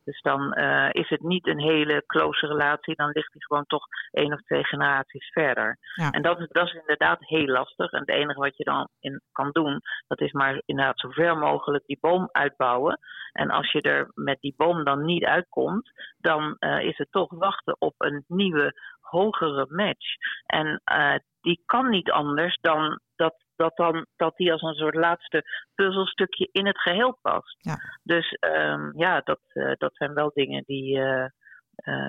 [0.05, 3.87] Dus dan uh, is het niet een hele close relatie, dan ligt hij gewoon toch
[4.11, 5.79] één of twee generaties verder.
[6.11, 7.93] En dat is, dat is inderdaad heel lastig.
[7.93, 11.39] En het enige wat je dan in kan doen, dat is maar inderdaad zo ver
[11.39, 12.99] mogelijk die boom uitbouwen.
[13.33, 17.31] En als je er met die boom dan niet uitkomt, dan uh, is het toch
[17.31, 18.73] wachten op een nieuwe
[19.11, 20.07] hogere match.
[20.47, 24.95] En uh, die kan niet anders dan dat, dat, dan, dat die als een soort
[24.95, 25.43] laatste
[25.75, 27.57] puzzelstukje in het geheel past.
[27.59, 27.77] Ja.
[28.03, 31.27] Dus um, ja, dat, uh, dat zijn wel dingen die, uh,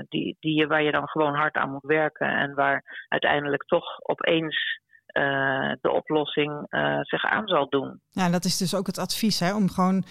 [0.07, 2.27] die, die, waar je dan gewoon hard aan moet werken.
[2.27, 4.79] En waar uiteindelijk toch opeens
[5.13, 8.01] uh, de oplossing uh, zich aan zal doen.
[8.09, 9.55] Ja, dat is dus ook het advies, hè?
[9.55, 10.03] om gewoon,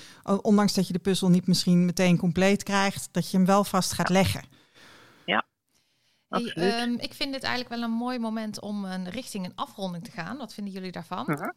[0.43, 3.93] ondanks dat je de puzzel niet misschien meteen compleet krijgt, dat je hem wel vast
[3.93, 4.58] gaat leggen.
[6.29, 10.05] Hey, um, ik vind dit eigenlijk wel een mooi moment om een richting een afronding
[10.05, 10.37] te gaan.
[10.37, 11.24] Wat vinden jullie daarvan?
[11.29, 11.49] Uh -huh.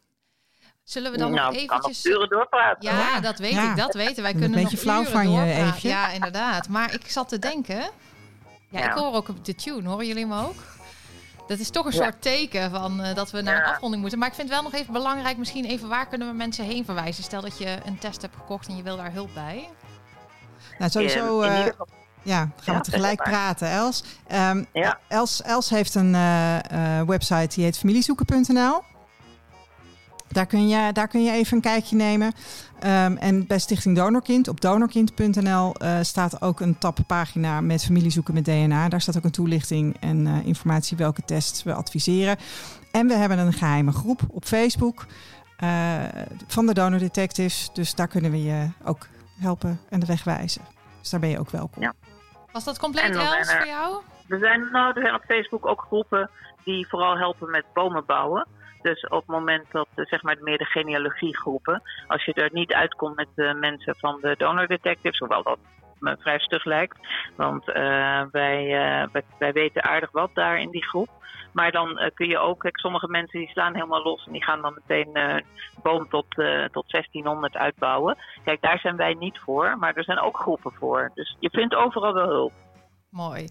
[0.84, 2.04] Zullen we dan nou, nog eventjes...
[2.04, 2.90] uren doorpraten.
[2.90, 3.70] Ja, ja, dat weet ja.
[3.70, 4.32] ik, dat weten wij.
[4.32, 5.88] kunnen een beetje nog flauw van je even.
[5.88, 6.68] Ja, inderdaad.
[6.68, 7.76] Maar ik zat te denken...
[7.76, 9.88] Ja, ja, ik hoor ook op de tune.
[9.88, 10.54] Horen jullie hem ook?
[11.46, 14.18] Dat is toch een soort teken van uh, dat we naar een afronding moeten.
[14.18, 16.84] Maar ik vind het wel nog even belangrijk, misschien even waar kunnen we mensen heen
[16.84, 17.24] verwijzen?
[17.24, 19.68] Stel dat je een test hebt gekocht en je wil daar hulp bij.
[20.78, 21.42] Nou, sowieso...
[21.42, 21.66] Uh,
[22.22, 24.04] ja, gaan we tegelijk praten, Els.
[24.50, 24.98] Um, ja.
[25.08, 25.42] Els.
[25.42, 28.82] Els heeft een uh, uh, website die heet familiezoeken.nl.
[30.28, 32.32] Daar kun, je, daar kun je even een kijkje nemen.
[32.84, 38.44] Um, en bij Stichting Donorkind, op donorkind.nl uh, staat ook een tappagina met familiezoeken met
[38.44, 38.88] DNA.
[38.88, 42.36] Daar staat ook een toelichting en informatie welke tests we adviseren.
[42.90, 45.06] En we hebben een geheime groep op Facebook
[46.46, 47.70] van de Donor Detectives.
[47.72, 49.08] Dus daar kunnen we je ook
[49.38, 50.62] helpen en de weg wijzen.
[51.00, 51.82] Dus daar ben je ook welkom.
[51.82, 51.94] Ja.
[52.52, 54.02] Was dat compleet Els voor jou?
[54.28, 56.30] Er zijn, nou, er zijn op Facebook ook groepen
[56.64, 58.46] die vooral helpen met bomen bouwen.
[58.82, 62.72] Dus op het moment dat, eh, zeg maar, meer de genealogiegroepen, als je er niet
[62.72, 65.58] uitkomt met de mensen van de donor detectives, hoewel dat
[65.98, 66.98] me vrij stug lijkt,
[67.36, 67.74] want uh,
[68.30, 71.08] wij, uh, wij, wij, weten aardig wat daar in die groep.
[71.52, 74.44] Maar dan uh, kun je ook, kijk, sommige mensen die slaan helemaal los en die
[74.44, 75.36] gaan dan meteen uh,
[75.82, 78.16] boom tot, uh, tot 1600 uitbouwen.
[78.44, 81.10] Kijk, daar zijn wij niet voor, maar er zijn ook groepen voor.
[81.14, 82.52] Dus je vindt overal wel hulp.
[83.10, 83.48] Mooi.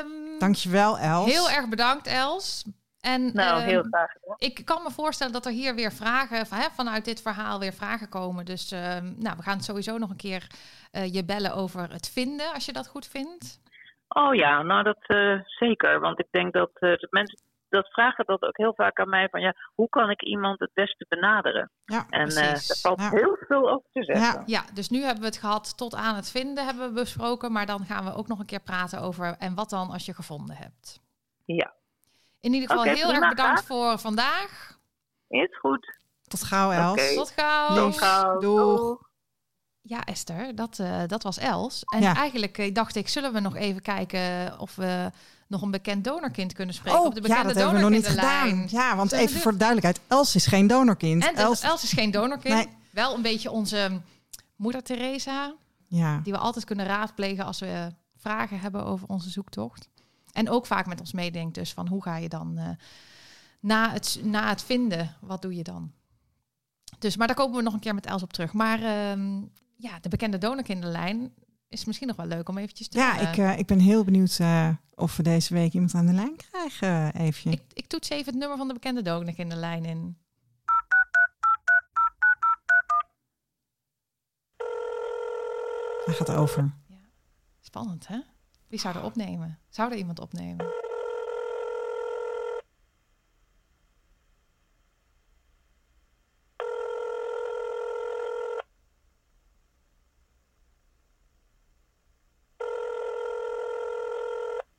[0.00, 1.30] Um, Dankjewel, Els.
[1.30, 2.64] Heel erg bedankt, Els.
[3.00, 4.36] En, nou, heel ehm, graag gedaan.
[4.38, 7.72] Ik kan me voorstellen dat er hier weer vragen, van, hè, vanuit dit verhaal weer
[7.72, 8.44] vragen komen.
[8.44, 8.80] Dus uh,
[9.16, 10.46] nou, we gaan sowieso nog een keer
[10.92, 13.60] uh, je bellen over het vinden, als je dat goed vindt.
[14.08, 16.00] Oh ja, nou dat uh, zeker.
[16.00, 17.38] Want ik denk dat, uh, dat mensen
[17.68, 20.70] dat vragen dat ook heel vaak aan mij van ja, hoe kan ik iemand het
[20.74, 21.70] beste benaderen?
[21.84, 23.10] Ja, en uh, daar valt ja.
[23.10, 24.24] heel veel over te zeggen.
[24.24, 24.42] Ja.
[24.46, 27.66] ja, dus nu hebben we het gehad tot aan het vinden hebben we besproken, maar
[27.66, 30.56] dan gaan we ook nog een keer praten over en wat dan als je gevonden
[30.56, 31.00] hebt.
[31.44, 31.72] Ja.
[32.40, 34.78] In ieder geval okay, heel erg bedankt voor vandaag.
[35.28, 35.96] Is goed.
[36.22, 36.92] Tot gauw, Els.
[36.92, 37.14] Okay.
[37.14, 37.74] Tot gauw.
[37.74, 38.38] Tot gauw.
[38.38, 39.07] Doeg.
[39.88, 41.82] Ja, Esther, dat, uh, dat was Els.
[41.84, 42.14] En ja.
[42.14, 45.10] eigenlijk uh, dacht ik, zullen we nog even kijken of we
[45.46, 47.90] nog een bekend donorkind kunnen spreken oh, op de bekende ja, dat hebben we nog
[47.90, 48.66] niet gedaan.
[48.70, 51.26] Ja, want zullen even voor de duidelijkheid, Els is geen donorkind.
[51.26, 52.54] En Els, Els is geen donorkind.
[52.54, 52.68] Nee.
[52.90, 54.00] Wel een beetje onze
[54.56, 55.54] moeder Teresa,
[55.86, 56.20] ja.
[56.22, 59.88] die we altijd kunnen raadplegen als we vragen hebben over onze zoektocht.
[60.32, 62.68] En ook vaak met ons meedenkt dus van hoe ga je dan uh,
[63.60, 65.92] na, het, na het vinden, wat doe je dan?
[66.98, 68.52] Dus, maar daar komen we nog een keer met Els op terug.
[68.52, 69.42] Maar uh,
[69.78, 71.34] ja, de bekende donorkinderlijn
[71.68, 72.98] is misschien nog wel leuk om eventjes te...
[72.98, 76.12] Ja, ik, uh, ik ben heel benieuwd uh, of we deze week iemand aan de
[76.12, 77.52] lijn krijgen, uh, even.
[77.52, 80.18] Ik, ik toets even het nummer van de bekende donorkinderlijn in.
[86.04, 86.74] Hij gaat over.
[86.86, 86.96] Ja.
[87.60, 88.20] Spannend, hè?
[88.68, 89.58] Wie zou er opnemen?
[89.68, 90.66] Zou er iemand opnemen?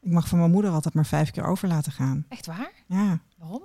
[0.10, 2.26] Ik mag van mijn moeder altijd maar vijf keer over laten gaan.
[2.30, 2.72] Echt waar?
[2.88, 3.20] Ja.
[3.38, 3.64] Waarom?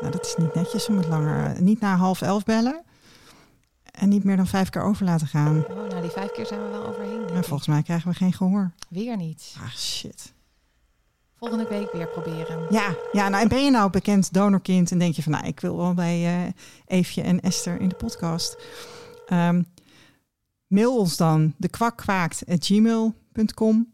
[0.00, 0.84] Nou, dat is niet netjes.
[0.84, 2.82] Ze moet langer, niet na half elf bellen.
[3.90, 5.64] En niet meer dan vijf keer over laten gaan.
[5.68, 7.24] Oh, nou, die vijf keer zijn we wel overheen.
[7.32, 8.70] Maar volgens mij krijgen we geen gehoor.
[8.88, 9.56] Weer niet.
[9.62, 10.32] Ah, shit.
[11.36, 12.66] Volgende week weer proberen.
[12.70, 15.60] Ja, ja nou, en ben je nou bekend donorkind en denk je van, nou, ik
[15.60, 16.50] wil wel bij uh,
[16.86, 18.56] Eefje en Esther in de podcast.
[19.32, 19.66] Um,
[20.66, 23.90] mail ons dan dekwakkwaakt.gmail.com.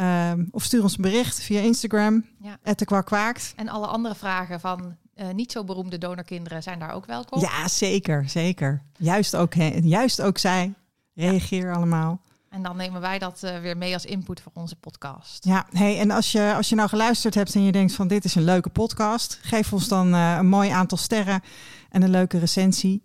[0.00, 2.74] Um, of stuur ons een bericht via Instagram, ja.
[2.74, 3.52] @dekwakkwaakt.
[3.56, 7.40] En alle andere vragen van uh, niet zo beroemde donorkinderen zijn daar ook welkom.
[7.40, 8.82] Ja, zeker, zeker.
[8.98, 10.74] Juist ook, he, juist ook zij.
[11.14, 12.20] Reageer allemaal.
[12.50, 15.44] En dan nemen wij dat uh, weer mee als input voor onze podcast.
[15.44, 18.24] Ja, hey, en als je, als je nou geluisterd hebt en je denkt van dit
[18.24, 21.42] is een leuke podcast, geef ons dan uh, een mooi aantal sterren
[21.90, 23.02] en een leuke recensie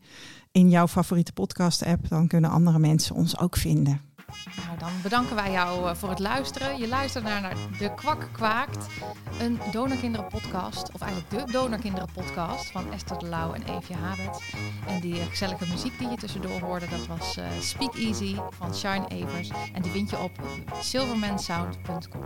[0.52, 2.10] in jouw favoriete podcast-app.
[2.10, 4.02] Dan kunnen andere mensen ons ook vinden.
[4.66, 6.78] Nou, dan bedanken wij jou eh, voor het luisteren.
[6.78, 8.88] Je luistert naar, De Kwak Kwaakt,
[9.40, 10.92] een donorkinderen podcast.
[10.94, 14.44] Of eigenlijk de donorkinderen podcast van Esther de Lauw en Eefje Habet.
[14.88, 18.76] En die eh, gezellige muziek die je tussendoor hoorde, dat was uh, Speak Easy van
[18.76, 19.50] Shine Evers.
[19.74, 20.32] En die vind je op
[20.82, 22.20] silvermansound.com.